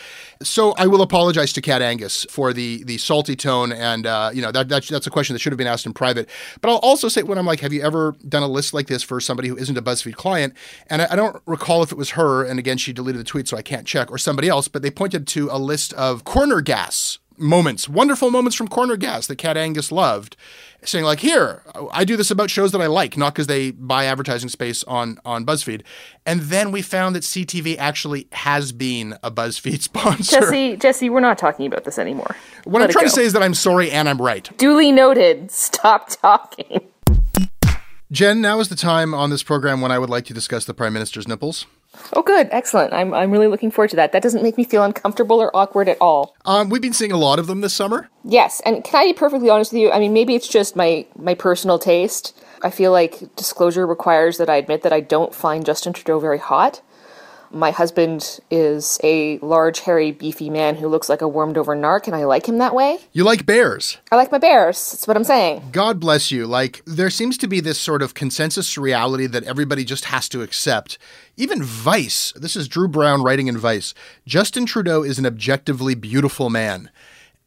So 0.42 0.74
I 0.78 0.88
will 0.88 1.02
apologize 1.02 1.54
to 1.54 1.62
Kat 1.62 1.82
Angus 1.82 2.26
for 2.30 2.54
the 2.54 2.84
the 2.84 2.98
salty 2.98 3.36
tone, 3.36 3.72
and 3.72 4.06
uh, 4.06 4.32
you 4.34 4.42
know 4.42 4.52
that, 4.52 4.70
that 4.70 4.86
that's 4.86 5.08
a 5.08 5.10
question 5.10 5.34
that 5.34 5.40
should 5.40 5.52
have 5.52 5.58
been 5.58 5.68
asked 5.68 5.86
in 5.86 5.94
private. 5.94 6.30
But 6.62 6.72
I'll 6.72 6.78
also 6.78 7.08
say 7.10 7.24
when 7.24 7.38
I'm 7.38 7.46
like, 7.46 7.60
have 7.60 7.74
you 7.74 7.82
ever 7.82 8.16
done 8.28 8.44
a 8.44 8.48
list 8.48 8.74
like 8.74 8.88
this 8.88 9.04
for 9.04 9.20
somebody 9.20 9.48
who 9.48 9.58
isn't 9.58 9.78
a 9.78 9.82
BuzzFeed 9.82 10.16
client? 10.16 10.54
And 10.88 11.02
I, 11.02 11.08
I 11.12 11.16
don't 11.16 11.42
recall 11.46 11.84
if 11.84 11.92
it 11.92 11.98
was 11.98 12.12
her, 12.12 12.44
and 12.44 12.60
again 12.60 12.78
she 12.78 12.94
deleted 12.94 13.20
the 13.20 13.26
tweet, 13.26 13.48
so 13.48 13.58
I 13.58 13.62
can't 13.62 13.86
check, 13.86 14.12
or 14.12 14.18
somebody 14.18 14.48
else. 14.48 14.68
But 14.68 14.82
they 14.82 14.92
pointed 14.92 15.28
to 15.28 15.50
a 15.52 15.60
list 15.60 15.94
of 15.94 16.24
corner 16.24 16.62
gas 16.62 17.20
moments, 17.38 17.88
wonderful 17.90 18.32
moments 18.32 18.56
from 18.56 18.68
Corner 18.68 18.96
Gas 18.98 19.28
that 19.28 19.38
Kat 19.38 19.58
Angus 19.58 19.92
loved, 19.92 20.36
saying 20.84 21.06
like, 21.06 21.20
"Here, 21.20 21.64
I 21.92 22.06
do 22.06 22.16
this 22.18 22.32
about 22.32 22.50
shows 22.50 22.72
that 22.72 22.82
I 22.82 22.88
like, 22.88 23.18
not 23.18 23.34
because 23.34 23.48
they 23.48 23.72
buy 23.72 24.06
advertising 24.06 24.50
space 24.50 24.84
on 24.86 25.18
on 25.26 25.46
BuzzFeed." 25.46 25.82
And 26.26 26.42
then 26.42 26.72
we 26.72 26.82
found 26.82 27.16
that 27.16 27.24
CTV 27.24 27.78
actually 27.78 28.28
has 28.32 28.72
been 28.72 29.18
a 29.24 29.32
BuzzFeed 29.32 29.82
sponsor. 29.84 30.40
Jesse, 30.40 30.78
Jesse, 30.78 31.10
we're 31.10 31.20
not 31.20 31.38
talking 31.38 31.66
about 31.68 31.84
this 31.84 32.00
anymore. 32.00 32.36
what 32.66 32.80
Let 32.82 32.90
I'm 32.90 32.94
trying 32.94 33.06
to 33.06 33.12
say 33.12 33.26
is 33.26 33.34
that 33.34 33.44
I'm 33.44 33.54
sorry 33.54 33.92
and 33.92 34.08
I'm 34.08 34.22
right. 34.22 34.50
Duly 34.58 34.92
noted. 34.92 35.52
Stop 35.52 36.10
talking. 36.10 36.82
Jen, 38.12 38.40
now 38.40 38.60
is 38.60 38.70
the 38.70 38.76
time 38.76 39.14
on 39.16 39.32
this 39.32 39.42
program 39.42 39.82
when 39.82 39.92
I 39.92 39.98
would 39.98 40.12
like 40.12 40.26
to 40.26 40.34
discuss 40.34 40.64
the 40.66 40.76
Prime 40.76 40.94
Minister's 40.94 41.28
nipples. 41.28 41.66
Oh, 42.14 42.22
good. 42.22 42.48
Excellent. 42.52 42.94
I'm, 42.94 43.14
I'm 43.14 43.32
really 43.32 43.48
looking 43.48 43.72
forward 43.72 43.90
to 43.92 43.96
that. 43.98 44.12
That 44.12 44.24
doesn't 44.24 44.44
make 44.44 44.58
me 44.58 44.64
feel 44.64 44.84
uncomfortable 44.84 45.42
or 45.42 45.56
awkward 45.56 45.90
at 45.90 45.98
all. 46.00 46.36
Um, 46.46 46.70
we've 46.70 46.82
been 46.82 46.94
seeing 46.94 47.12
a 47.12 47.18
lot 47.18 47.40
of 47.40 47.48
them 47.48 47.62
this 47.62 47.74
summer. 47.74 48.10
Yes, 48.24 48.62
and 48.66 48.84
can 48.84 49.02
I 49.02 49.06
be 49.06 49.14
perfectly 49.14 49.50
honest 49.50 49.72
with 49.72 49.82
you? 49.82 49.92
I 49.92 50.00
mean, 50.00 50.14
maybe 50.14 50.36
it's 50.36 50.48
just 50.48 50.76
my 50.76 51.06
my 51.16 51.34
personal 51.36 51.80
taste. 51.80 52.38
I 52.62 52.70
feel 52.70 52.92
like 52.92 53.36
disclosure 53.36 53.86
requires 53.86 54.38
that 54.38 54.50
I 54.50 54.56
admit 54.56 54.82
that 54.84 54.94
I 54.94 55.00
don't 55.00 55.34
find 55.36 55.66
Justin 55.66 55.94
Trudeau 55.94 56.20
very 56.20 56.40
hot. 56.40 56.82
My 57.56 57.72
husband 57.72 58.42
is 58.52 59.00
a 59.02 59.38
large, 59.38 59.80
hairy, 59.80 60.12
beefy 60.12 60.50
man 60.50 60.76
who 60.76 60.90
looks 60.90 61.08
like 61.08 61.22
a 61.22 61.28
warmed 61.28 61.58
over 61.58 61.74
narc, 61.74 62.06
and 62.06 62.14
I 62.14 62.26
like 62.26 62.50
him 62.50 62.58
that 62.58 62.76
way. 62.76 62.98
You 63.14 63.24
like 63.24 63.46
bears. 63.46 63.98
I 64.12 64.18
like 64.18 64.30
my 64.30 64.40
bears. 64.40 64.92
That's 64.92 65.08
what 65.08 65.16
I'm 65.16 65.24
saying. 65.24 65.70
God 65.72 65.98
bless 65.98 66.32
you. 66.32 66.48
Like, 66.48 66.82
there 66.86 67.10
seems 67.10 67.38
to 67.38 67.48
be 67.48 67.62
this 67.62 67.80
sort 67.80 68.02
of 68.02 68.14
consensus 68.14 68.78
reality 68.78 69.26
that 69.28 69.46
everybody 69.46 69.86
just 69.86 70.04
has 70.04 70.28
to 70.30 70.42
accept. 70.42 70.98
Even 71.38 71.64
Vice, 71.64 72.34
this 72.36 72.58
is 72.58 72.68
Drew 72.68 72.90
Brown 72.90 73.24
writing 73.24 73.48
in 73.48 73.58
Vice 73.58 73.94
Justin 74.28 74.66
Trudeau 74.66 75.02
is 75.02 75.18
an 75.18 75.26
objectively 75.26 75.96
beautiful 75.96 76.50
man. 76.50 76.92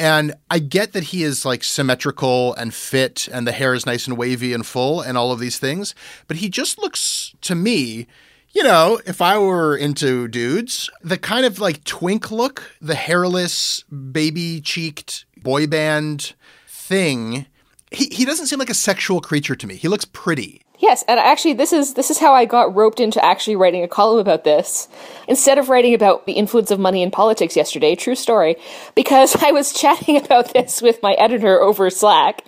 And 0.01 0.37
I 0.51 0.59
get 0.59 0.92
that 0.92 1.05
he 1.05 1.23
is 1.23 1.44
like 1.44 1.62
symmetrical 1.62 2.55
and 2.55 2.73
fit 2.73 3.29
and 3.31 3.47
the 3.47 3.53
hair 3.53 3.75
is 3.75 3.85
nice 3.85 4.07
and 4.07 4.16
wavy 4.16 4.55
and 4.55 4.64
full 4.64 5.03
and 5.03 5.18
all 5.18 5.33
of 5.33 5.38
these 5.38 5.59
things, 5.59 5.94
but 6.29 6.38
he 6.38 6.49
just 6.49 6.79
looks 6.79 7.35
to 7.42 7.55
me, 7.55 8.07
you 8.53 8.63
know, 8.63 9.01
if 9.07 9.21
I 9.21 9.39
were 9.39 9.77
into 9.77 10.29
dudes, 10.29 10.91
the 11.03 11.19
kind 11.19 11.45
of 11.45 11.59
like 11.59 11.85
twink 11.85 12.31
look, 12.31 12.63
the 12.81 12.95
hairless, 12.95 13.83
baby 13.85 14.61
cheeked 14.61 15.27
boy 15.37 15.67
band 15.67 16.35
thing, 16.67 17.47
he, 17.91 18.07
he 18.07 18.25
doesn't 18.25 18.47
seem 18.47 18.59
like 18.59 18.71
a 18.71 18.75
sexual 18.75 19.21
creature 19.21 19.55
to 19.57 19.67
me. 19.67 19.77
He 19.77 19.89
looks 19.89 20.05
pretty. 20.05 20.63
Yes, 20.81 21.05
and 21.09 21.19
actually, 21.19 21.55
this 21.55 21.73
is 21.73 21.95
this 21.95 22.09
is 22.09 22.19
how 22.19 22.35
I 22.35 22.45
got 22.45 22.73
roped 22.73 23.01
into 23.01 23.25
actually 23.25 23.57
writing 23.57 23.83
a 23.83 23.89
column 23.89 24.21
about 24.21 24.45
this 24.45 24.87
instead 25.27 25.59
of 25.59 25.69
writing 25.69 25.93
about 25.93 26.25
the 26.25 26.35
influence 26.35 26.71
of 26.71 26.79
money 26.79 27.03
in 27.03 27.11
politics 27.11 27.57
yesterday. 27.57 27.97
True 27.97 28.15
story, 28.15 28.55
because 28.95 29.35
I 29.43 29.51
was 29.51 29.73
chatting 29.73 30.17
about 30.17 30.53
this 30.53 30.81
with 30.81 31.03
my 31.03 31.15
editor 31.15 31.61
over 31.61 31.91
Slack, 31.91 32.45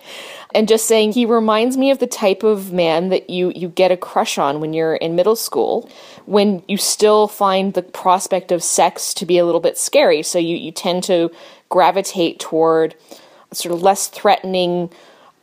and 0.53 0.67
just 0.67 0.85
saying 0.85 1.13
he 1.13 1.25
reminds 1.25 1.77
me 1.77 1.91
of 1.91 1.99
the 1.99 2.07
type 2.07 2.43
of 2.43 2.73
man 2.73 3.09
that 3.09 3.29
you 3.29 3.51
you 3.55 3.69
get 3.69 3.91
a 3.91 3.97
crush 3.97 4.37
on 4.37 4.59
when 4.59 4.73
you're 4.73 4.95
in 4.95 5.15
middle 5.15 5.35
school, 5.35 5.89
when 6.25 6.63
you 6.67 6.77
still 6.77 7.27
find 7.27 7.73
the 7.73 7.81
prospect 7.81 8.51
of 8.51 8.63
sex 8.63 9.13
to 9.15 9.25
be 9.25 9.37
a 9.37 9.45
little 9.45 9.61
bit 9.61 9.77
scary, 9.77 10.23
so 10.23 10.39
you 10.39 10.55
you 10.55 10.71
tend 10.71 11.03
to 11.05 11.31
gravitate 11.69 12.39
toward 12.39 12.95
sort 13.53 13.73
of 13.73 13.81
less 13.81 14.07
threatening 14.07 14.89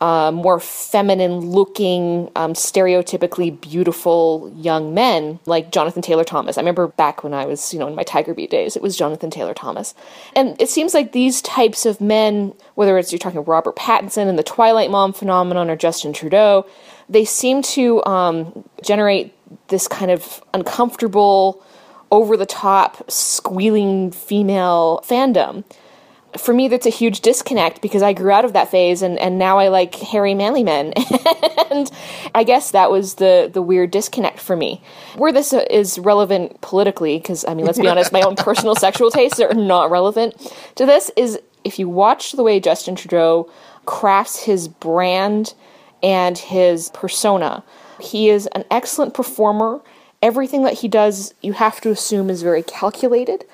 uh, 0.00 0.30
more 0.30 0.60
feminine 0.60 1.40
looking, 1.40 2.30
um, 2.36 2.52
stereotypically 2.52 3.60
beautiful 3.60 4.52
young 4.56 4.94
men 4.94 5.40
like 5.46 5.72
Jonathan 5.72 6.02
Taylor 6.02 6.24
Thomas. 6.24 6.56
I 6.56 6.60
remember 6.60 6.86
back 6.86 7.24
when 7.24 7.34
I 7.34 7.46
was, 7.46 7.72
you 7.72 7.80
know, 7.80 7.88
in 7.88 7.94
my 7.94 8.04
Tiger 8.04 8.32
Beat 8.32 8.50
days, 8.50 8.76
it 8.76 8.82
was 8.82 8.96
Jonathan 8.96 9.30
Taylor 9.30 9.54
Thomas. 9.54 9.94
And 10.36 10.60
it 10.60 10.68
seems 10.68 10.94
like 10.94 11.12
these 11.12 11.42
types 11.42 11.84
of 11.84 12.00
men, 12.00 12.54
whether 12.74 12.96
it's 12.96 13.10
you're 13.10 13.18
talking 13.18 13.42
Robert 13.42 13.76
Pattinson 13.76 14.28
and 14.28 14.38
the 14.38 14.44
Twilight 14.44 14.90
Mom 14.90 15.12
phenomenon 15.12 15.68
or 15.68 15.76
Justin 15.76 16.12
Trudeau, 16.12 16.64
they 17.08 17.24
seem 17.24 17.62
to 17.62 18.04
um, 18.04 18.64
generate 18.84 19.34
this 19.68 19.88
kind 19.88 20.10
of 20.10 20.42
uncomfortable, 20.54 21.62
over 22.10 22.36
the 22.36 22.46
top, 22.46 23.10
squealing 23.10 24.10
female 24.10 25.02
fandom 25.06 25.64
for 26.36 26.52
me 26.52 26.68
that's 26.68 26.86
a 26.86 26.90
huge 26.90 27.20
disconnect 27.20 27.80
because 27.80 28.02
I 28.02 28.12
grew 28.12 28.30
out 28.30 28.44
of 28.44 28.52
that 28.52 28.70
phase 28.70 29.00
and, 29.00 29.18
and 29.18 29.38
now 29.38 29.58
I 29.58 29.68
like 29.68 29.94
hairy 29.94 30.34
manly 30.34 30.62
men 30.62 30.92
and 31.70 31.90
I 32.34 32.44
guess 32.44 32.70
that 32.72 32.90
was 32.90 33.14
the 33.14 33.50
the 33.52 33.62
weird 33.62 33.90
disconnect 33.90 34.38
for 34.38 34.56
me. 34.56 34.82
Where 35.16 35.32
this 35.32 35.52
uh, 35.52 35.64
is 35.70 35.98
relevant 35.98 36.60
politically 36.60 37.18
because 37.18 37.44
I 37.46 37.54
mean 37.54 37.64
let's 37.64 37.78
be 37.78 37.88
honest 37.88 38.12
my 38.12 38.20
own 38.20 38.36
personal 38.36 38.74
sexual 38.76 39.10
tastes 39.10 39.40
are 39.40 39.54
not 39.54 39.90
relevant 39.90 40.36
to 40.74 40.84
this 40.84 41.10
is 41.16 41.40
if 41.64 41.78
you 41.78 41.88
watch 41.88 42.32
the 42.32 42.42
way 42.42 42.60
Justin 42.60 42.94
Trudeau 42.94 43.50
crafts 43.86 44.44
his 44.44 44.68
brand 44.68 45.54
and 46.02 46.36
his 46.36 46.90
persona. 46.90 47.64
He 48.00 48.28
is 48.28 48.46
an 48.48 48.64
excellent 48.70 49.14
performer. 49.14 49.80
Everything 50.20 50.62
that 50.64 50.74
he 50.74 50.88
does 50.88 51.32
you 51.40 51.54
have 51.54 51.80
to 51.80 51.90
assume 51.90 52.28
is 52.28 52.42
very 52.42 52.62
calculated 52.62 53.44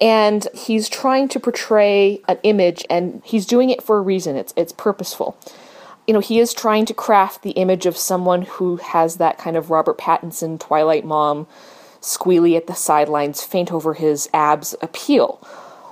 and 0.00 0.46
he's 0.54 0.88
trying 0.88 1.28
to 1.28 1.40
portray 1.40 2.20
an 2.28 2.38
image 2.42 2.84
and 2.90 3.22
he's 3.24 3.46
doing 3.46 3.70
it 3.70 3.82
for 3.82 3.98
a 3.98 4.02
reason. 4.02 4.36
It's 4.36 4.52
it's 4.56 4.72
purposeful. 4.72 5.36
You 6.06 6.14
know 6.14 6.20
he 6.20 6.38
is 6.38 6.54
trying 6.54 6.86
to 6.86 6.94
craft 6.94 7.42
the 7.42 7.52
image 7.52 7.86
of 7.86 7.96
someone 7.96 8.42
who 8.42 8.76
has 8.76 9.16
that 9.16 9.38
kind 9.38 9.56
of 9.56 9.70
Robert 9.70 9.98
Pattinson 9.98 10.60
Twilight 10.60 11.04
mom 11.04 11.46
squealy 12.00 12.56
at 12.56 12.66
the 12.66 12.74
sidelines 12.74 13.42
faint 13.42 13.72
over 13.72 13.94
his 13.94 14.28
abs 14.32 14.74
appeal 14.80 15.40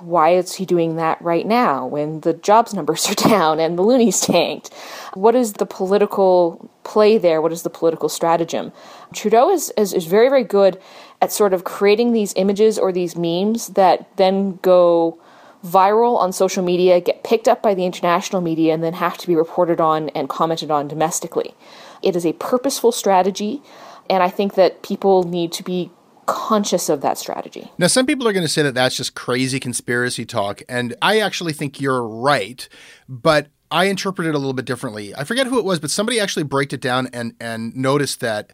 why 0.05 0.29
is 0.29 0.55
he 0.55 0.65
doing 0.65 0.95
that 0.95 1.21
right 1.21 1.45
now 1.45 1.85
when 1.85 2.21
the 2.21 2.33
jobs 2.33 2.73
numbers 2.75 3.09
are 3.09 3.15
down 3.15 3.59
and 3.59 3.77
the 3.77 3.83
loonies 3.83 4.21
tanked? 4.21 4.73
What 5.13 5.35
is 5.35 5.53
the 5.53 5.65
political 5.65 6.69
play 6.83 7.17
there? 7.17 7.41
What 7.41 7.51
is 7.51 7.63
the 7.63 7.69
political 7.69 8.09
stratagem? 8.09 8.71
Trudeau 9.13 9.49
is, 9.49 9.71
is, 9.77 9.93
is 9.93 10.05
very, 10.05 10.29
very 10.29 10.43
good 10.43 10.79
at 11.21 11.31
sort 11.31 11.53
of 11.53 11.63
creating 11.63 12.13
these 12.13 12.33
images 12.35 12.77
or 12.77 12.91
these 12.91 13.15
memes 13.15 13.69
that 13.69 14.15
then 14.17 14.59
go 14.61 15.19
viral 15.65 16.17
on 16.17 16.31
social 16.31 16.63
media, 16.63 17.01
get 17.01 17.23
picked 17.23 17.47
up 17.47 17.61
by 17.61 17.73
the 17.73 17.85
international 17.85 18.41
media, 18.41 18.73
and 18.73 18.83
then 18.83 18.93
have 18.93 19.17
to 19.17 19.27
be 19.27 19.35
reported 19.35 19.81
on 19.81 20.09
and 20.09 20.29
commented 20.29 20.69
on 20.69 20.87
domestically. 20.87 21.55
It 22.03 22.15
is 22.15 22.25
a 22.25 22.33
purposeful 22.33 22.91
strategy, 22.91 23.63
and 24.09 24.21
I 24.21 24.29
think 24.29 24.53
that 24.53 24.83
people 24.83 25.23
need 25.23 25.51
to 25.53 25.63
be 25.63 25.89
conscious 26.25 26.89
of 26.89 27.01
that 27.01 27.17
strategy. 27.17 27.71
Now, 27.77 27.87
some 27.87 28.05
people 28.05 28.27
are 28.27 28.33
going 28.33 28.45
to 28.45 28.49
say 28.51 28.61
that 28.63 28.73
that's 28.73 28.95
just 28.95 29.15
crazy 29.15 29.59
conspiracy 29.59 30.25
talk, 30.25 30.61
and 30.67 30.95
I 31.01 31.19
actually 31.19 31.53
think 31.53 31.79
you're 31.79 32.05
right, 32.05 32.67
but 33.07 33.47
I 33.71 33.85
interpret 33.85 34.27
it 34.27 34.35
a 34.35 34.37
little 34.37 34.53
bit 34.53 34.65
differently. 34.65 35.15
I 35.15 35.23
forget 35.23 35.47
who 35.47 35.59
it 35.59 35.65
was, 35.65 35.79
but 35.79 35.91
somebody 35.91 36.19
actually 36.19 36.43
broke 36.43 36.73
it 36.73 36.81
down 36.81 37.07
and 37.13 37.35
and 37.39 37.75
noticed 37.75 38.19
that 38.21 38.53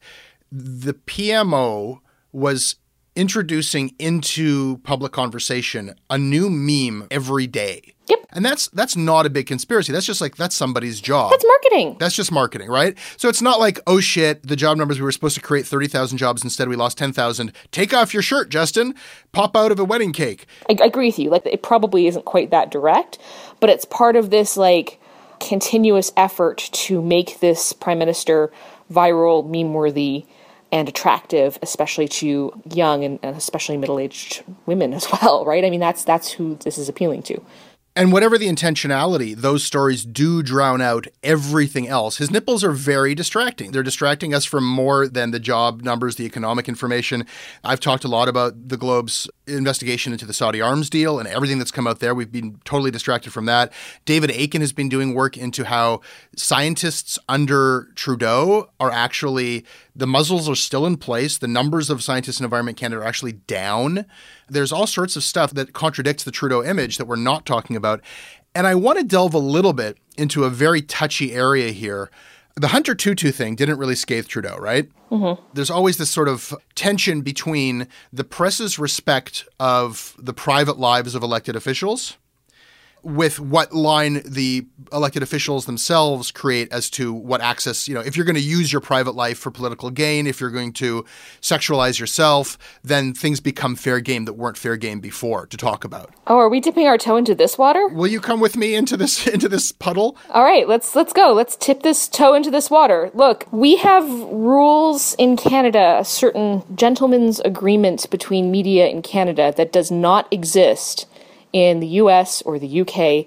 the 0.52 0.94
PMO 0.94 2.00
was 2.32 2.76
introducing 3.22 3.94
into 4.00 4.80
public 4.80 5.12
conversation 5.12 5.94
a 6.10 6.18
new 6.18 6.50
meme 6.50 7.08
every 7.12 7.46
day. 7.46 7.94
Yep. 8.08 8.26
And 8.32 8.44
that's 8.44 8.68
that's 8.70 8.96
not 8.96 9.28
a 9.28 9.30
big 9.30 9.46
conspiracy. 9.46 9.94
That's 9.94 10.08
just 10.08 10.22
like 10.22 10.38
that's 10.38 10.56
somebody's 10.56 11.00
job. 11.00 11.30
That's 11.30 11.46
marketing. 11.46 11.98
That's 12.00 12.16
just 12.16 12.32
marketing, 12.32 12.70
right? 12.70 12.98
So 13.18 13.30
it's 13.30 13.44
not 13.44 13.60
like, 13.60 13.80
oh 13.86 14.00
shit, 14.00 14.42
the 14.42 14.56
job 14.56 14.76
numbers 14.76 15.00
we 15.00 15.04
were 15.04 15.12
supposed 15.12 15.36
to 15.36 15.42
create 15.42 15.68
30,000 15.68 16.18
jobs 16.18 16.44
instead 16.44 16.68
we 16.68 16.76
lost 16.76 16.98
10,000. 16.98 17.54
Take 17.70 17.94
off 17.94 18.12
your 18.12 18.24
shirt, 18.24 18.50
Justin. 18.50 18.96
Pop 19.34 19.56
out 19.56 19.72
of 19.72 19.80
a 19.80 19.86
wedding 19.86 20.14
cake. 20.14 20.48
I, 20.68 20.76
I 20.82 20.88
agree 20.88 21.10
with 21.10 21.20
you. 21.20 21.30
Like 21.30 21.46
it 21.46 21.62
probably 21.62 22.08
isn't 22.08 22.26
quite 22.26 22.50
that 22.50 22.72
direct, 22.72 23.20
but 23.60 23.70
it's 23.70 23.86
part 23.86 24.16
of 24.16 24.32
this 24.32 24.58
like 24.58 25.00
continuous 25.40 26.12
effort 26.18 26.70
to 26.72 27.04
make 27.04 27.40
this 27.40 27.72
prime 27.72 28.00
minister 28.00 28.52
viral, 28.92 29.48
meme 29.48 29.76
worthy 29.76 30.26
and 30.72 30.88
attractive, 30.88 31.60
especially 31.62 32.08
to 32.08 32.52
young 32.72 33.04
and, 33.04 33.20
especially 33.24 33.78
middle 33.78 34.00
aged 34.00 34.44
women 34.66 34.94
as 34.94 35.08
well, 35.22 35.46
right? 35.46 35.66
I 35.66 35.70
mean, 35.70 35.80
that's 35.80 36.04
that's 36.04 36.32
who 36.32 36.56
this 36.56 36.78
is 36.78 36.90
appealing 36.90 37.24
to. 37.24 37.42
And 37.94 38.14
whatever 38.14 38.38
the 38.38 38.48
intentionality, 38.48 39.36
those 39.36 39.66
stories 39.66 40.06
do 40.06 40.42
drown 40.42 40.82
out 40.82 41.08
everything 41.24 41.90
else. 41.90 42.18
His 42.18 42.32
nipples 42.32 42.64
are 42.64 42.72
very 42.72 43.14
distracting. 43.14 43.72
They're 43.72 43.84
distracting 43.84 44.34
us 44.34 44.46
from 44.46 44.66
more 44.66 45.10
than 45.10 45.32
the 45.32 45.42
job 45.42 45.82
numbers, 45.82 46.16
the 46.16 46.24
economic 46.24 46.70
information. 46.70 47.26
I've 47.66 47.82
talked 47.82 48.06
a 48.06 48.08
lot 48.08 48.30
about 48.30 48.70
the 48.70 48.78
Globe's 48.78 49.30
investigation 49.46 50.14
into 50.14 50.26
the 50.26 50.34
Saudi 50.34 50.62
arms 50.62 50.90
deal 50.90 51.20
and 51.20 51.28
everything 51.28 51.58
that's 51.58 51.72
come 51.72 51.86
out 51.86 52.00
there. 52.00 52.16
We've 52.16 52.32
been 52.32 52.62
totally 52.64 52.92
distracted 52.92 53.34
from 53.34 53.46
that. 53.48 53.74
David 54.06 54.32
Akin 54.32 54.62
has 54.62 54.72
been 54.72 54.88
doing 54.88 55.14
work 55.14 55.36
into 55.36 55.66
how 55.66 56.00
scientists 56.38 57.20
under 57.28 57.90
Trudeau 57.96 58.70
are 58.80 58.92
actually, 58.92 59.66
the 59.96 60.08
muzzles 60.08 60.48
are 60.48 60.56
still 60.56 60.86
in 60.86 60.98
place. 60.98 61.38
The 61.38 61.48
numbers 61.48 61.90
of 61.90 62.04
scientists 62.04 62.40
in 62.40 62.44
Environment 62.44 62.78
Canada 62.78 63.02
are 63.02 63.06
actually 63.06 63.34
down 63.34 64.06
there's 64.52 64.72
all 64.72 64.86
sorts 64.86 65.16
of 65.16 65.24
stuff 65.24 65.52
that 65.54 65.74
contradicts 65.74 66.24
the 66.24 66.32
Trudeau 66.32 66.64
image 66.64 66.98
that 66.98 67.06
we're 67.06 67.16
not 67.16 67.46
talking 67.46 67.76
about. 67.76 68.02
And 68.54 68.68
I 68.68 68.76
want 68.76 69.00
to 69.00 69.06
delve 69.06 69.34
a 69.34 69.40
little 69.40 69.74
bit 69.74 69.98
into 70.18 70.44
a 70.44 70.50
very 70.50 70.82
touchy 70.82 71.34
area 71.34 71.72
here. 71.72 72.12
The 72.56 72.68
Hunter 72.68 72.94
Tootoo 72.94 73.34
thing 73.34 73.56
didn't 73.56 73.78
really 73.78 73.96
scathe 73.96 74.28
Trudeau, 74.28 74.58
right? 74.58 74.90
Mm-hmm. 75.10 75.42
There's 75.54 75.70
always 75.70 75.98
this 75.98 76.10
sort 76.10 76.28
of 76.28 76.54
tension 76.76 77.22
between 77.22 77.88
the 78.12 78.26
press's 78.26 78.78
respect 78.78 79.46
of 79.58 80.16
the 80.18 80.34
private 80.34 80.78
lives 80.78 81.16
of 81.16 81.24
elected 81.24 81.56
officials 81.56 82.18
with 83.04 83.40
what 83.40 83.74
line 83.74 84.22
the 84.26 84.66
elected 84.92 85.24
officials 85.24 85.66
themselves 85.66 86.32
create 86.32 86.72
as 86.72 86.90
to 86.92 87.14
what 87.14 87.42
access, 87.42 87.88
you 87.88 87.94
know, 87.94 88.02
if 88.02 88.16
you're 88.16 88.26
going 88.26 88.36
to 88.36 88.42
use 88.42 88.72
your 88.72 88.82
private 88.82 89.16
life 89.16 89.38
for 89.40 89.52
political 89.52 89.90
gain, 89.90 90.28
if 90.28 90.40
you're 90.40 90.52
going 90.52 90.74
to 90.74 91.06
sexualize 91.42 92.00
yourself, 92.00 92.58
then 92.84 93.14
things 93.14 93.40
become 93.40 93.76
fair 93.76 94.00
game 94.00 94.26
that 94.26 94.34
weren't 94.34 94.58
fair 94.58 94.78
game 94.78 95.00
before 95.00 95.46
to 95.48 95.58
talk 95.58 95.84
about. 95.84 96.14
Oh, 96.28 96.38
are 96.38 96.50
we 96.50 96.60
dipping 96.60 96.88
our 96.88 96.98
toe 96.98 97.18
into 97.18 97.34
this 97.34 97.58
water? 97.58 97.88
Will 97.88 98.08
you 98.08 98.20
come 98.20 98.40
with 98.40 98.56
me 98.56 98.76
into 98.76 98.98
this 98.98 99.28
into 99.32 99.50
this 99.50 99.72
puddle? 99.72 100.18
All 100.30 100.44
right, 100.44 100.68
let's 100.68 100.96
let's 100.96 101.14
go. 101.14 101.34
Let's 101.34 101.56
tip 101.56 101.84
this 101.84 102.08
toe 102.08 102.34
into 102.34 102.52
this 102.52 102.70
water. 102.70 103.12
Look, 103.14 103.48
we 103.52 103.78
have 103.78 104.08
rules 104.08 105.16
in 105.16 105.38
Canada, 105.38 105.98
a 106.00 106.06
certain 106.06 106.64
gentleman's 106.76 107.40
agreement 107.42 108.10
between 108.10 108.52
media 108.52 108.88
in 108.88 109.02
Canada 109.02 109.54
that 109.58 109.72
does 109.72 109.92
not 109.92 110.28
exist 110.32 111.08
in 111.54 111.80
the 111.80 111.88
US 111.88 112.42
or 112.44 112.60
the 112.60 112.82
UK, 112.82 113.26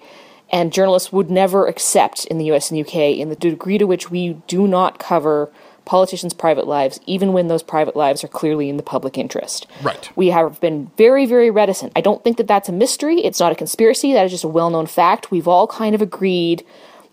and 0.50 0.72
journalists 0.72 1.12
would 1.12 1.30
never 1.30 1.66
accept 1.66 2.24
in 2.26 2.38
the 2.38 2.50
US 2.52 2.70
and 2.70 2.80
UK 2.80 3.18
in 3.18 3.28
the 3.28 3.36
degree 3.36 3.78
to 3.78 3.86
which 3.86 4.10
we 4.10 4.34
do 4.46 4.66
not 4.66 4.98
cover 4.98 5.50
politicians' 5.84 6.32
private 6.32 6.66
lives, 6.66 6.98
even 7.06 7.32
when 7.32 7.48
those 7.48 7.62
private 7.62 7.94
lives 7.94 8.24
are 8.24 8.28
clearly 8.28 8.68
in 8.68 8.76
the 8.76 8.82
public 8.82 9.18
interest. 9.18 9.66
Right. 9.82 10.10
We 10.16 10.28
have 10.28 10.60
been 10.60 10.90
very, 10.96 11.26
very 11.26 11.50
reticent. 11.50 11.92
I 11.94 12.00
don't 12.00 12.24
think 12.24 12.38
that 12.38 12.46
that's 12.46 12.68
a 12.68 12.72
mystery. 12.72 13.20
It's 13.20 13.40
not 13.40 13.52
a 13.52 13.54
conspiracy. 13.54 14.12
That 14.12 14.24
is 14.24 14.32
just 14.32 14.44
a 14.44 14.48
well 14.48 14.70
known 14.70 14.86
fact. 14.86 15.30
We've 15.30 15.48
all 15.48 15.66
kind 15.66 15.94
of 15.94 16.00
agreed 16.00 16.64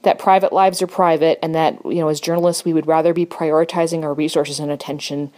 that 0.03 0.17
private 0.17 0.51
lives 0.51 0.81
are 0.81 0.87
private 0.87 1.37
and 1.43 1.53
that, 1.53 1.83
you 1.85 1.95
know, 1.95 2.07
as 2.07 2.19
journalists, 2.19 2.65
we 2.65 2.73
would 2.73 2.87
rather 2.87 3.13
be 3.13 3.25
prioritizing 3.25 4.03
our 4.03 4.13
resources 4.13 4.59
and 4.59 4.71
attention 4.71 5.31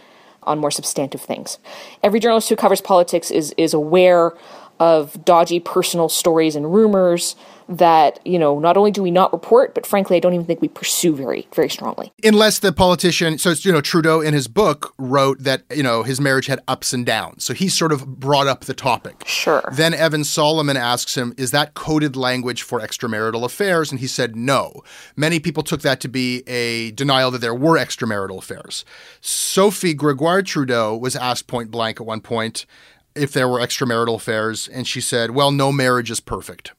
on 0.44 0.58
more 0.58 0.70
substantive 0.70 1.20
things. 1.20 1.58
Every 2.02 2.20
journalist 2.20 2.48
who 2.48 2.56
covers 2.56 2.80
politics 2.80 3.30
is, 3.30 3.54
is 3.56 3.74
aware 3.74 4.32
of 4.80 5.24
dodgy 5.24 5.60
personal 5.60 6.08
stories 6.08 6.56
and 6.56 6.72
rumors 6.74 7.36
that 7.68 8.20
you 8.26 8.38
know 8.38 8.58
not 8.58 8.76
only 8.76 8.90
do 8.90 9.02
we 9.02 9.10
not 9.10 9.32
report 9.32 9.74
but 9.74 9.86
frankly 9.86 10.16
i 10.16 10.20
don't 10.20 10.34
even 10.34 10.44
think 10.44 10.60
we 10.60 10.68
pursue 10.68 11.14
very 11.14 11.46
very 11.54 11.70
strongly. 11.70 12.12
Unless 12.22 12.58
the 12.58 12.72
politician 12.72 13.38
so 13.38 13.54
you 13.60 13.72
know 13.72 13.80
trudeau 13.80 14.20
in 14.20 14.34
his 14.34 14.48
book 14.48 14.94
wrote 14.98 15.38
that 15.40 15.62
you 15.74 15.82
know 15.82 16.02
his 16.02 16.20
marriage 16.20 16.46
had 16.46 16.60
ups 16.68 16.92
and 16.92 17.06
downs. 17.06 17.44
So 17.44 17.54
he 17.54 17.68
sort 17.68 17.92
of 17.92 18.06
brought 18.20 18.46
up 18.46 18.64
the 18.64 18.74
topic. 18.74 19.24
Sure. 19.26 19.62
Then 19.72 19.94
evan 19.94 20.24
solomon 20.24 20.76
asks 20.76 21.16
him 21.16 21.34
is 21.36 21.50
that 21.52 21.74
coded 21.74 22.16
language 22.16 22.62
for 22.62 22.80
extramarital 22.80 23.44
affairs? 23.44 23.90
And 23.90 24.00
he 24.00 24.06
said 24.06 24.36
no. 24.36 24.82
Many 25.16 25.40
people 25.40 25.62
took 25.62 25.82
that 25.82 26.00
to 26.00 26.08
be 26.08 26.42
a 26.46 26.90
denial 26.92 27.30
that 27.30 27.40
there 27.40 27.54
were 27.54 27.78
extramarital 27.78 28.38
affairs. 28.38 28.84
Sophie 29.20 29.94
gregoire 29.94 30.42
trudeau 30.42 30.96
was 30.96 31.16
asked 31.16 31.46
point 31.46 31.70
blank 31.70 32.00
at 32.00 32.06
one 32.06 32.20
point 32.20 32.66
if 33.14 33.32
there 33.32 33.48
were 33.48 33.60
extramarital 33.60 34.16
affairs, 34.16 34.68
and 34.68 34.86
she 34.86 35.00
said, 35.00 35.30
well, 35.32 35.50
no 35.50 35.72
marriage 35.72 36.10
is 36.10 36.20
perfect. 36.20 36.72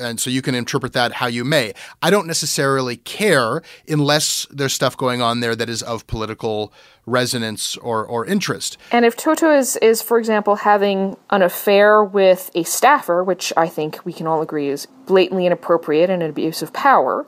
And 0.00 0.18
so 0.18 0.30
you 0.30 0.42
can 0.42 0.56
interpret 0.56 0.94
that 0.94 1.12
how 1.12 1.28
you 1.28 1.44
may. 1.44 1.72
I 2.02 2.10
don't 2.10 2.26
necessarily 2.26 2.96
care 2.96 3.62
unless 3.88 4.46
there's 4.50 4.72
stuff 4.72 4.96
going 4.96 5.22
on 5.22 5.38
there 5.38 5.54
that 5.54 5.68
is 5.68 5.80
of 5.82 6.06
political 6.08 6.72
resonance 7.06 7.76
or, 7.76 8.04
or 8.04 8.26
interest. 8.26 8.78
And 8.90 9.04
if 9.04 9.16
Tootoo 9.16 9.56
is, 9.56 9.76
is, 9.76 10.02
for 10.02 10.18
example, 10.18 10.56
having 10.56 11.16
an 11.30 11.42
affair 11.42 12.02
with 12.02 12.50
a 12.56 12.64
staffer, 12.64 13.22
which 13.22 13.52
I 13.56 13.68
think 13.68 14.04
we 14.04 14.12
can 14.12 14.26
all 14.26 14.42
agree 14.42 14.70
is 14.70 14.86
blatantly 15.06 15.46
inappropriate 15.46 16.10
and 16.10 16.20
an 16.20 16.30
abuse 16.30 16.62
of 16.62 16.72
power, 16.72 17.24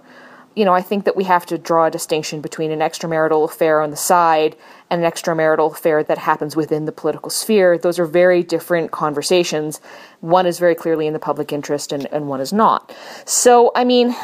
you 0.56 0.64
know, 0.64 0.74
I 0.74 0.82
think 0.82 1.04
that 1.04 1.14
we 1.14 1.22
have 1.24 1.46
to 1.46 1.58
draw 1.58 1.86
a 1.86 1.90
distinction 1.92 2.40
between 2.40 2.72
an 2.72 2.80
extramarital 2.80 3.44
affair 3.44 3.80
on 3.80 3.90
the 3.90 3.96
side 3.96 4.56
and 4.90 5.04
an 5.04 5.10
extramarital 5.10 5.72
affair 5.72 6.02
that 6.02 6.18
happens 6.18 6.56
within 6.56 6.84
the 6.84 6.92
political 6.92 7.30
sphere. 7.30 7.78
Those 7.78 7.98
are 7.98 8.06
very 8.06 8.42
different 8.42 8.90
conversations. 8.90 9.80
One 10.20 10.46
is 10.46 10.58
very 10.58 10.74
clearly 10.74 11.06
in 11.06 11.12
the 11.12 11.18
public 11.18 11.52
interest 11.52 11.92
and, 11.92 12.06
and 12.06 12.28
one 12.28 12.40
is 12.40 12.52
not. 12.52 12.94
So, 13.24 13.70
I 13.74 13.84
mean, 13.84 14.14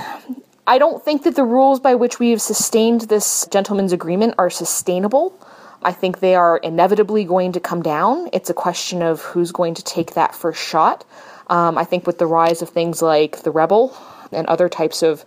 I 0.67 0.79
don't 0.79 1.05
think 1.05 1.25
that 1.25 1.37
the 1.37 1.45
rules 1.45 1.81
by 1.81 1.95
which 1.95 2.19
we 2.19 2.31
have 2.31 2.41
sustained 2.41 3.03
this 3.03 3.47
gentleman's 3.51 3.93
agreement 3.93 4.35
are 4.39 4.49
sustainable. 4.49 5.39
I 5.83 5.93
think 5.93 6.21
they 6.21 6.35
are 6.35 6.57
inevitably 6.57 7.25
going 7.25 7.53
to 7.53 7.61
come 7.61 7.83
down. 7.83 8.31
It's 8.33 8.49
a 8.49 8.55
question 8.55 9.03
of 9.03 9.21
who's 9.21 9.53
going 9.53 9.75
to 9.75 9.85
take 9.85 10.15
that 10.15 10.35
first 10.35 10.63
shot. 10.63 11.05
Um, 11.49 11.77
I 11.77 11.85
think 11.85 12.07
with 12.07 12.19
the 12.19 12.27
rise 12.27 12.63
of 12.63 12.71
things 12.71 13.03
like 13.03 13.43
the 13.43 13.51
Rebel 13.51 13.95
and 14.33 14.47
other 14.47 14.71
types 14.71 15.03
of 15.03 15.27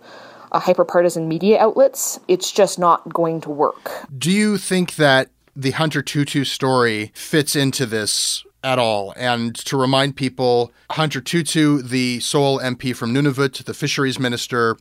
uh, 0.52 0.60
hyperpartisan 0.60 1.26
media 1.26 1.58
outlets, 1.58 2.20
it's 2.28 2.52
just 2.52 2.78
not 2.78 3.12
going 3.12 3.40
to 3.42 3.50
work. 3.50 4.06
Do 4.16 4.30
you 4.30 4.58
think 4.58 4.96
that 4.96 5.30
the 5.54 5.72
Hunter 5.72 6.02
Tootoo 6.02 6.46
story 6.46 7.12
fits 7.14 7.56
into 7.56 7.86
this 7.86 8.44
at 8.62 8.78
all? 8.78 9.12
And 9.16 9.54
to 9.56 9.76
remind 9.76 10.16
people, 10.16 10.72
Hunter 10.90 11.20
Tootoo, 11.20 11.88
the 11.88 12.20
sole 12.20 12.58
MP 12.58 12.94
from 12.94 13.12
Nunavut, 13.12 13.64
the 13.64 13.74
fisheries 13.74 14.18
minister, 14.18 14.76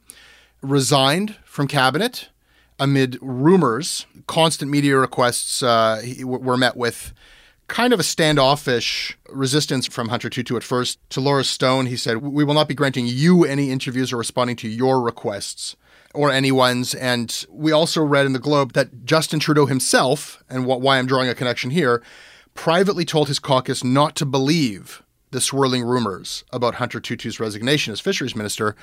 resigned 0.61 1.35
from 1.45 1.67
cabinet 1.67 2.29
amid 2.79 3.17
rumors. 3.21 4.05
Constant 4.27 4.69
media 4.69 4.97
requests 4.97 5.63
uh, 5.63 6.01
were 6.23 6.57
met 6.57 6.75
with 6.75 7.13
kind 7.67 7.93
of 7.93 7.99
a 7.99 8.03
standoffish 8.03 9.17
resistance 9.29 9.87
from 9.87 10.09
Hunter 10.09 10.29
Tootoo 10.29 10.55
at 10.55 10.63
first. 10.63 10.99
To 11.11 11.21
Laura 11.21 11.43
Stone, 11.43 11.87
he 11.87 11.97
said, 11.97 12.17
We 12.17 12.43
will 12.43 12.53
not 12.53 12.67
be 12.67 12.75
granting 12.75 13.07
you 13.07 13.43
any 13.43 13.71
interviews 13.71 14.13
or 14.13 14.17
responding 14.17 14.55
to 14.57 14.69
your 14.69 15.01
requests 15.01 15.75
or 16.13 16.31
anyone's. 16.31 16.93
And 16.95 17.45
we 17.49 17.71
also 17.71 18.01
read 18.03 18.25
in 18.25 18.33
the 18.33 18.39
Globe 18.39 18.73
that 18.73 19.05
Justin 19.05 19.39
Trudeau 19.39 19.65
himself, 19.65 20.43
and 20.49 20.65
why 20.65 20.97
I'm 20.97 21.07
drawing 21.07 21.29
a 21.29 21.35
connection 21.35 21.71
here, 21.71 22.01
privately 22.53 23.05
told 23.05 23.27
his 23.27 23.39
caucus 23.39 23.83
not 23.83 24.15
to 24.15 24.25
believe 24.25 25.03
the 25.31 25.41
swirling 25.41 25.83
rumors 25.83 26.43
about 26.51 26.75
Hunter 26.75 26.99
Tootoo's 26.99 27.39
resignation 27.39 27.91
as 27.91 27.99
fisheries 27.99 28.35
minister. 28.35 28.75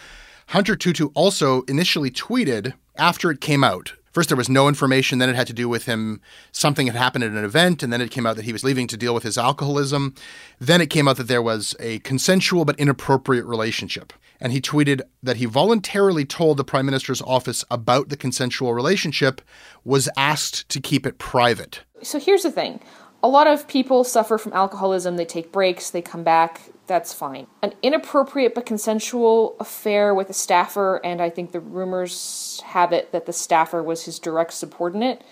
Hunter 0.48 0.76
Tootoo 0.76 1.10
also 1.14 1.62
initially 1.62 2.10
tweeted 2.10 2.74
after 2.96 3.30
it 3.30 3.40
came 3.40 3.64
out 3.64 3.94
first 4.14 4.30
there 4.30 4.36
was 4.36 4.48
no 4.48 4.68
information. 4.68 5.18
Then 5.18 5.28
it 5.28 5.36
had 5.36 5.48
to 5.48 5.52
do 5.52 5.68
with 5.68 5.84
him 5.84 6.22
something 6.52 6.86
had 6.86 6.96
happened 6.96 7.24
at 7.24 7.32
an 7.32 7.44
event 7.44 7.82
and 7.82 7.92
then 7.92 8.00
it 8.00 8.10
came 8.10 8.24
out 8.24 8.36
that 8.36 8.46
he 8.46 8.52
was 8.52 8.64
leaving 8.64 8.86
to 8.86 8.96
deal 8.96 9.12
with 9.12 9.24
his 9.24 9.36
alcoholism. 9.36 10.14
Then 10.58 10.80
it 10.80 10.88
came 10.88 11.08
out 11.08 11.18
that 11.18 11.28
there 11.28 11.42
was 11.42 11.74
a 11.80 11.98
consensual 11.98 12.64
but 12.64 12.78
inappropriate 12.78 13.44
relationship. 13.44 14.12
And 14.40 14.52
he 14.52 14.60
tweeted 14.60 15.02
that 15.22 15.36
he 15.36 15.44
voluntarily 15.44 16.24
told 16.24 16.56
the 16.56 16.64
prime 16.64 16.86
minister's 16.86 17.22
office 17.22 17.64
about 17.70 18.08
the 18.08 18.16
consensual 18.16 18.72
relationship 18.72 19.40
was 19.84 20.08
asked 20.16 20.68
to 20.70 20.80
keep 20.80 21.06
it 21.06 21.18
private. 21.18 21.80
So 22.02 22.18
here's 22.18 22.42
the 22.42 22.50
thing. 22.50 22.80
A 23.22 23.28
lot 23.28 23.46
of 23.46 23.66
people 23.68 24.04
suffer 24.04 24.36
from 24.36 24.52
alcoholism. 24.52 25.16
They 25.16 25.24
take 25.24 25.50
breaks. 25.50 25.90
They 25.90 26.02
come 26.02 26.22
back 26.22 26.60
that's 26.86 27.12
fine. 27.12 27.46
An 27.62 27.72
inappropriate 27.82 28.54
but 28.54 28.66
consensual 28.66 29.56
affair 29.58 30.14
with 30.14 30.28
a 30.30 30.34
staffer, 30.34 31.00
and 31.04 31.20
I 31.20 31.30
think 31.30 31.52
the 31.52 31.60
rumors 31.60 32.62
have 32.66 32.92
it 32.92 33.12
that 33.12 33.26
the 33.26 33.32
staffer 33.32 33.82
was 33.82 34.04
his 34.04 34.18
direct 34.18 34.52
subordinate, 34.52 35.22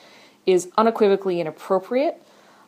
is 0.47 0.71
unequivocally 0.77 1.41
inappropriate. 1.41 2.23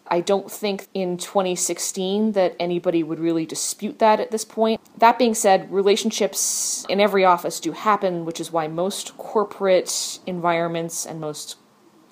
I 0.06 0.20
don't 0.20 0.50
think 0.50 0.88
in 0.92 1.16
2016 1.16 2.32
that 2.32 2.54
anybody 2.60 3.02
would 3.02 3.18
really 3.18 3.46
dispute 3.46 3.98
that 4.00 4.20
at 4.20 4.30
this 4.30 4.44
point. 4.44 4.80
That 4.98 5.18
being 5.18 5.34
said, 5.34 5.72
relationships 5.72 6.84
in 6.90 7.00
every 7.00 7.24
office 7.24 7.58
do 7.58 7.72
happen, 7.72 8.26
which 8.26 8.38
is 8.38 8.52
why 8.52 8.68
most 8.68 9.16
corporate 9.16 10.18
environments 10.26 11.06
and 11.06 11.20
most, 11.20 11.56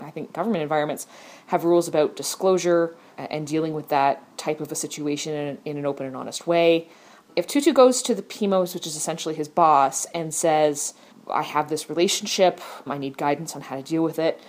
I 0.00 0.11
think, 0.11 0.32
government 0.32 0.62
environments 0.62 1.06
have 1.48 1.64
rules 1.64 1.87
about 1.87 2.16
disclosure 2.16 2.96
and 3.16 3.46
dealing 3.46 3.75
with 3.75 3.88
that 3.88 4.37
type 4.38 4.61
of 4.61 4.72
a 4.72 4.75
situation 4.75 5.35
in, 5.35 5.59
in 5.64 5.77
an 5.79 5.87
open 5.87 6.07
and 6.07 6.16
honest 6.16 6.46
way. 6.46 6.88
If 7.35 7.46
Tootoo 7.46 7.72
goes 7.72 8.03
to 8.03 8.14
the 8.14 8.22
PMOs, 8.22 8.75
which 8.75 8.87
is 8.87 8.96
essentially 8.96 9.35
his 9.35 9.48
boss, 9.48 10.05
and 10.14 10.35
says, 10.35 10.94
I 11.31 11.42
have 11.42 11.68
this 11.68 11.88
relationship, 11.88 12.61
I 12.87 12.98
need 12.98 13.16
guidance 13.16 13.57
on 13.57 13.62
how 13.62 13.77
to 13.77 13.83
deal 13.83 14.03
with 14.03 14.18
it, 14.18 14.40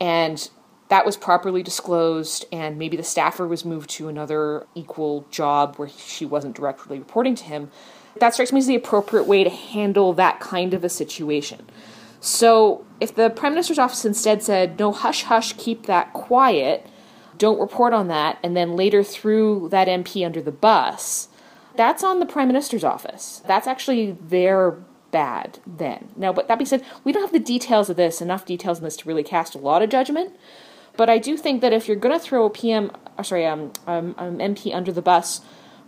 and 0.00 0.48
that 0.88 1.06
was 1.06 1.16
properly 1.16 1.62
disclosed, 1.62 2.46
and 2.50 2.76
maybe 2.78 2.96
the 2.96 3.04
staffer 3.04 3.46
was 3.46 3.64
moved 3.64 3.90
to 3.90 4.08
another 4.08 4.66
equal 4.74 5.24
job 5.30 5.76
where 5.76 5.88
she 5.88 6.24
wasn't 6.24 6.56
directly 6.56 6.98
reporting 6.98 7.36
to 7.36 7.44
him, 7.44 7.70
that 8.18 8.34
strikes 8.34 8.52
me 8.52 8.58
as 8.58 8.66
the 8.66 8.74
appropriate 8.74 9.24
way 9.24 9.44
to 9.44 9.50
handle 9.50 10.12
that 10.14 10.40
kind 10.40 10.74
of 10.74 10.82
a 10.82 10.88
situation. 10.88 11.66
So, 12.18 12.84
if 13.00 13.14
the 13.14 13.30
Prime 13.30 13.52
Minister's 13.52 13.78
office 13.78 14.04
instead 14.04 14.42
said, 14.42 14.78
no, 14.78 14.92
hush, 14.92 15.22
hush, 15.22 15.54
keep 15.54 15.86
that 15.86 16.12
quiet, 16.12 16.86
don't 17.40 17.58
report 17.58 17.94
on 17.94 18.08
that, 18.08 18.38
and 18.42 18.54
then 18.54 18.76
later 18.76 19.02
threw 19.02 19.68
that 19.70 19.88
MP 19.88 20.24
under 20.24 20.42
the 20.42 20.52
bus, 20.52 21.28
that's 21.74 22.04
on 22.04 22.20
the 22.20 22.26
Prime 22.26 22.48
Minister's 22.48 22.84
office. 22.84 23.42
That's 23.46 23.66
actually 23.66 24.12
their 24.12 24.76
bad 25.10 25.58
then. 25.66 26.10
Now, 26.16 26.34
but 26.34 26.48
that 26.48 26.58
being 26.58 26.66
said, 26.66 26.84
we 27.02 27.12
don't 27.12 27.22
have 27.22 27.32
the 27.32 27.38
details 27.38 27.88
of 27.88 27.96
this, 27.96 28.20
enough 28.20 28.44
details 28.44 28.78
in 28.78 28.84
this 28.84 28.96
to 28.98 29.08
really 29.08 29.22
cast 29.24 29.54
a 29.54 29.58
lot 29.58 29.80
of 29.80 29.88
judgment. 29.88 30.36
But 30.98 31.08
I 31.08 31.16
do 31.16 31.38
think 31.38 31.62
that 31.62 31.72
if 31.72 31.88
you're 31.88 31.96
going 31.96 32.16
to 32.16 32.22
throw 32.22 32.44
a 32.44 32.50
PM, 32.50 32.92
or 33.16 33.24
sorry, 33.24 33.46
um, 33.46 33.72
um, 33.86 34.14
um, 34.18 34.36
MP 34.36 34.74
under 34.74 34.92
the 34.92 35.00
bus 35.00 35.40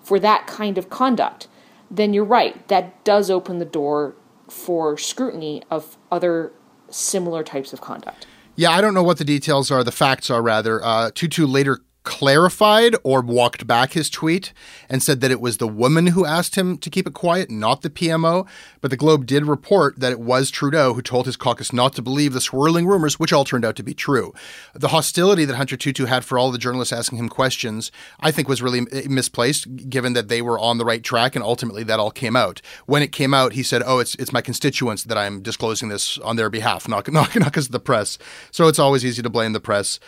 for 0.02 0.18
that 0.20 0.46
kind 0.46 0.78
of 0.78 0.88
conduct, 0.88 1.48
then 1.90 2.14
you're 2.14 2.24
right. 2.24 2.66
That 2.68 3.04
does 3.04 3.30
open 3.30 3.58
the 3.58 3.66
door 3.66 4.14
for 4.48 4.96
scrutiny 4.96 5.62
of 5.70 5.98
other 6.10 6.50
similar 6.88 7.42
types 7.44 7.74
of 7.74 7.82
conduct. 7.82 8.26
Yeah, 8.54 8.70
I 8.70 8.80
don't 8.80 8.94
know 8.94 9.02
what 9.02 9.18
the 9.18 9.24
details 9.24 9.70
are, 9.70 9.82
the 9.82 9.92
facts 9.92 10.30
are 10.30 10.42
rather. 10.42 10.84
Uh, 10.84 11.10
Tootoo 11.10 11.50
later 11.50 11.80
clarified 12.04 12.96
or 13.04 13.20
walked 13.20 13.66
back 13.66 13.92
his 13.92 14.10
tweet 14.10 14.52
and 14.88 15.02
said 15.02 15.20
that 15.20 15.30
it 15.30 15.40
was 15.40 15.58
the 15.58 15.68
woman 15.68 16.08
who 16.08 16.26
asked 16.26 16.56
him 16.56 16.76
to 16.78 16.90
keep 16.90 17.06
it 17.06 17.14
quiet, 17.14 17.50
not 17.50 17.82
the 17.82 17.90
PMO. 17.90 18.46
But 18.80 18.90
the 18.90 18.96
Globe 18.96 19.26
did 19.26 19.46
report 19.46 19.98
that 20.00 20.12
it 20.12 20.20
was 20.20 20.50
Trudeau 20.50 20.94
who 20.94 21.02
told 21.02 21.26
his 21.26 21.36
caucus 21.36 21.72
not 21.72 21.94
to 21.94 22.02
believe 22.02 22.32
the 22.32 22.40
swirling 22.40 22.86
rumors, 22.86 23.20
which 23.20 23.32
all 23.32 23.44
turned 23.44 23.64
out 23.64 23.76
to 23.76 23.82
be 23.82 23.94
true. 23.94 24.34
The 24.74 24.88
hostility 24.88 25.44
that 25.44 25.56
Hunter 25.56 25.76
Tootoo 25.76 26.06
had 26.06 26.24
for 26.24 26.38
all 26.38 26.50
the 26.50 26.58
journalists 26.58 26.92
asking 26.92 27.18
him 27.18 27.28
questions, 27.28 27.92
I 28.20 28.30
think, 28.30 28.48
was 28.48 28.62
really 28.62 28.82
misplaced, 29.08 29.88
given 29.88 30.12
that 30.14 30.28
they 30.28 30.42
were 30.42 30.58
on 30.58 30.78
the 30.78 30.84
right 30.84 31.02
track 31.02 31.36
and 31.36 31.44
ultimately 31.44 31.84
that 31.84 32.00
all 32.00 32.10
came 32.10 32.34
out. 32.34 32.60
When 32.86 33.02
it 33.02 33.12
came 33.12 33.32
out, 33.34 33.52
he 33.52 33.62
said, 33.62 33.82
"Oh, 33.86 33.98
it's 33.98 34.14
it's 34.16 34.32
my 34.32 34.40
constituents 34.40 35.04
that 35.04 35.18
I'm 35.18 35.42
disclosing 35.42 35.88
this 35.88 36.18
on 36.18 36.36
their 36.36 36.50
behalf, 36.50 36.88
not 36.88 37.06
not 37.12 37.34
not 37.36 37.44
because 37.46 37.66
of 37.66 37.72
the 37.72 37.80
press." 37.80 38.18
So 38.50 38.66
it's 38.66 38.78
always 38.78 39.04
easy 39.04 39.22
to 39.22 39.30
blame 39.30 39.52
the 39.52 39.60
press. 39.60 40.00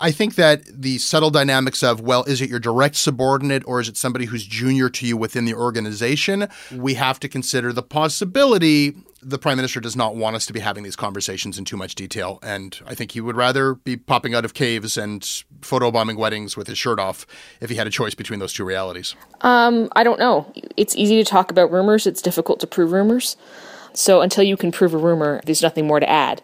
I 0.00 0.10
think 0.10 0.36
that 0.36 0.64
the 0.64 0.98
subtle 0.98 1.30
dynamics 1.30 1.82
of, 1.82 2.00
well, 2.00 2.24
is 2.24 2.40
it 2.40 2.48
your 2.48 2.60
direct 2.60 2.96
subordinate 2.96 3.64
or 3.66 3.80
is 3.80 3.88
it 3.88 3.96
somebody 3.96 4.26
who's 4.26 4.46
junior 4.46 4.88
to 4.90 5.06
you 5.06 5.16
within 5.16 5.44
the 5.44 5.54
organization? 5.54 6.48
We 6.72 6.94
have 6.94 7.18
to 7.20 7.28
consider 7.28 7.72
the 7.72 7.82
possibility 7.82 8.94
the 9.20 9.38
prime 9.38 9.56
minister 9.56 9.80
does 9.80 9.96
not 9.96 10.14
want 10.14 10.36
us 10.36 10.46
to 10.46 10.52
be 10.52 10.60
having 10.60 10.84
these 10.84 10.96
conversations 10.96 11.58
in 11.58 11.64
too 11.64 11.76
much 11.76 11.94
detail. 11.94 12.38
And 12.42 12.78
I 12.86 12.94
think 12.94 13.12
he 13.12 13.20
would 13.20 13.36
rather 13.36 13.74
be 13.74 13.96
popping 13.96 14.34
out 14.34 14.44
of 14.44 14.54
caves 14.54 14.96
and 14.96 15.22
photobombing 15.60 16.16
weddings 16.16 16.56
with 16.56 16.68
his 16.68 16.78
shirt 16.78 17.00
off 17.00 17.26
if 17.60 17.70
he 17.70 17.76
had 17.76 17.86
a 17.86 17.90
choice 17.90 18.14
between 18.14 18.38
those 18.38 18.52
two 18.52 18.64
realities. 18.64 19.16
Um, 19.40 19.88
I 19.96 20.04
don't 20.04 20.18
know. 20.18 20.52
It's 20.76 20.94
easy 20.96 21.16
to 21.16 21.28
talk 21.28 21.50
about 21.50 21.72
rumors, 21.72 22.06
it's 22.06 22.22
difficult 22.22 22.60
to 22.60 22.66
prove 22.66 22.92
rumors. 22.92 23.36
So 23.92 24.20
until 24.20 24.44
you 24.44 24.56
can 24.56 24.70
prove 24.70 24.94
a 24.94 24.98
rumor, 24.98 25.40
there's 25.44 25.62
nothing 25.62 25.86
more 25.86 25.98
to 25.98 26.08
add. 26.08 26.40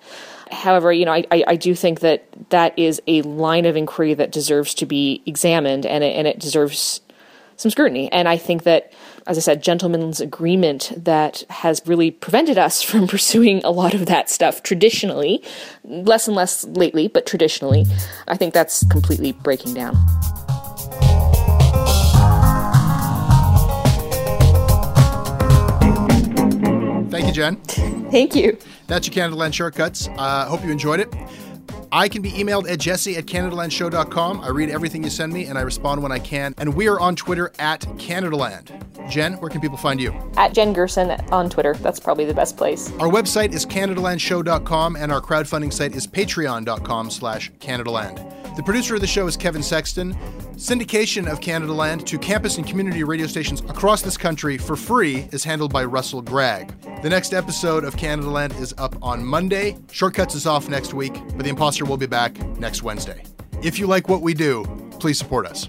However, 0.54 0.92
you 0.92 1.04
know, 1.04 1.12
I, 1.12 1.24
I, 1.30 1.44
I, 1.48 1.56
do 1.56 1.74
think 1.74 2.00
that 2.00 2.24
that 2.50 2.78
is 2.78 3.02
a 3.06 3.22
line 3.22 3.66
of 3.66 3.76
inquiry 3.76 4.14
that 4.14 4.32
deserves 4.32 4.72
to 4.74 4.86
be 4.86 5.22
examined 5.26 5.84
and 5.84 6.04
it, 6.04 6.16
and 6.16 6.26
it 6.26 6.38
deserves 6.38 7.00
some 7.56 7.70
scrutiny. 7.70 8.10
And 8.12 8.28
I 8.28 8.36
think 8.36 8.62
that, 8.64 8.92
as 9.26 9.36
I 9.36 9.40
said, 9.40 9.62
gentlemen's 9.62 10.20
agreement 10.20 10.92
that 10.96 11.44
has 11.50 11.82
really 11.86 12.10
prevented 12.10 12.58
us 12.58 12.82
from 12.90 13.06
pursuing 13.06 13.62
a 13.64 13.70
lot 13.70 13.94
of 13.94 14.06
that 14.06 14.30
stuff 14.30 14.62
traditionally, 14.62 15.42
less 15.84 16.26
and 16.26 16.36
less 16.36 16.64
lately, 16.64 17.08
but 17.08 17.26
traditionally, 17.26 17.86
I 18.28 18.36
think 18.36 18.54
that's 18.54 18.84
completely 18.86 19.32
breaking 19.32 19.74
down. 19.74 19.94
Thank 27.10 27.26
you, 27.26 27.32
Jen. 27.32 27.56
Thank 28.10 28.34
you. 28.34 28.58
That's 28.86 29.06
your 29.06 29.14
Canada 29.14 29.36
Land 29.36 29.54
Shortcuts. 29.54 30.08
I 30.08 30.12
uh, 30.42 30.46
hope 30.46 30.64
you 30.64 30.70
enjoyed 30.70 31.00
it. 31.00 31.12
I 31.94 32.08
can 32.08 32.22
be 32.22 32.32
emailed 32.32 32.68
at 32.68 32.80
jesse 32.80 33.16
at 33.16 33.26
CanadaLandShow.com. 33.26 34.40
I 34.40 34.48
read 34.48 34.68
everything 34.68 35.04
you 35.04 35.10
send 35.10 35.32
me 35.32 35.44
and 35.44 35.56
I 35.56 35.60
respond 35.60 36.02
when 36.02 36.10
I 36.10 36.18
can. 36.18 36.52
And 36.58 36.74
we 36.74 36.88
are 36.88 36.98
on 36.98 37.14
Twitter 37.14 37.52
at 37.60 37.82
CanadaLand. 37.82 39.08
Jen, 39.08 39.34
where 39.34 39.48
can 39.48 39.60
people 39.60 39.76
find 39.76 40.00
you? 40.00 40.12
At 40.36 40.54
Jen 40.54 40.72
Gerson 40.72 41.12
on 41.30 41.48
Twitter. 41.48 41.74
That's 41.74 42.00
probably 42.00 42.24
the 42.24 42.34
best 42.34 42.56
place. 42.56 42.90
Our 42.98 43.08
website 43.08 43.52
is 43.52 43.64
CanadaLandShow.com 43.64 44.96
and 44.96 45.12
our 45.12 45.20
crowdfunding 45.20 45.72
site 45.72 45.94
is 45.94 46.06
Patreon.com 46.06 47.10
slash 47.10 47.52
CanadaLand. 47.60 48.43
The 48.56 48.62
producer 48.62 48.94
of 48.94 49.00
the 49.00 49.06
show 49.08 49.26
is 49.26 49.36
Kevin 49.36 49.64
Sexton. 49.64 50.14
Syndication 50.54 51.30
of 51.30 51.40
Canada 51.40 51.72
Land 51.72 52.06
to 52.06 52.16
campus 52.18 52.56
and 52.56 52.64
community 52.64 53.02
radio 53.02 53.26
stations 53.26 53.62
across 53.62 54.00
this 54.00 54.16
country 54.16 54.58
for 54.58 54.76
free 54.76 55.28
is 55.32 55.42
handled 55.42 55.72
by 55.72 55.84
Russell 55.84 56.22
Gregg. 56.22 56.72
The 57.02 57.10
next 57.10 57.32
episode 57.32 57.82
of 57.82 57.96
Canada 57.96 58.30
Land 58.30 58.52
is 58.54 58.72
up 58.78 58.96
on 59.02 59.24
Monday. 59.24 59.76
Shortcuts 59.90 60.36
is 60.36 60.46
off 60.46 60.68
next 60.68 60.94
week, 60.94 61.14
but 61.34 61.42
The 61.42 61.48
Imposter 61.48 61.84
will 61.84 61.96
be 61.96 62.06
back 62.06 62.38
next 62.60 62.84
Wednesday. 62.84 63.24
If 63.60 63.80
you 63.80 63.88
like 63.88 64.08
what 64.08 64.22
we 64.22 64.34
do, 64.34 64.64
please 65.00 65.18
support 65.18 65.46
us. 65.46 65.68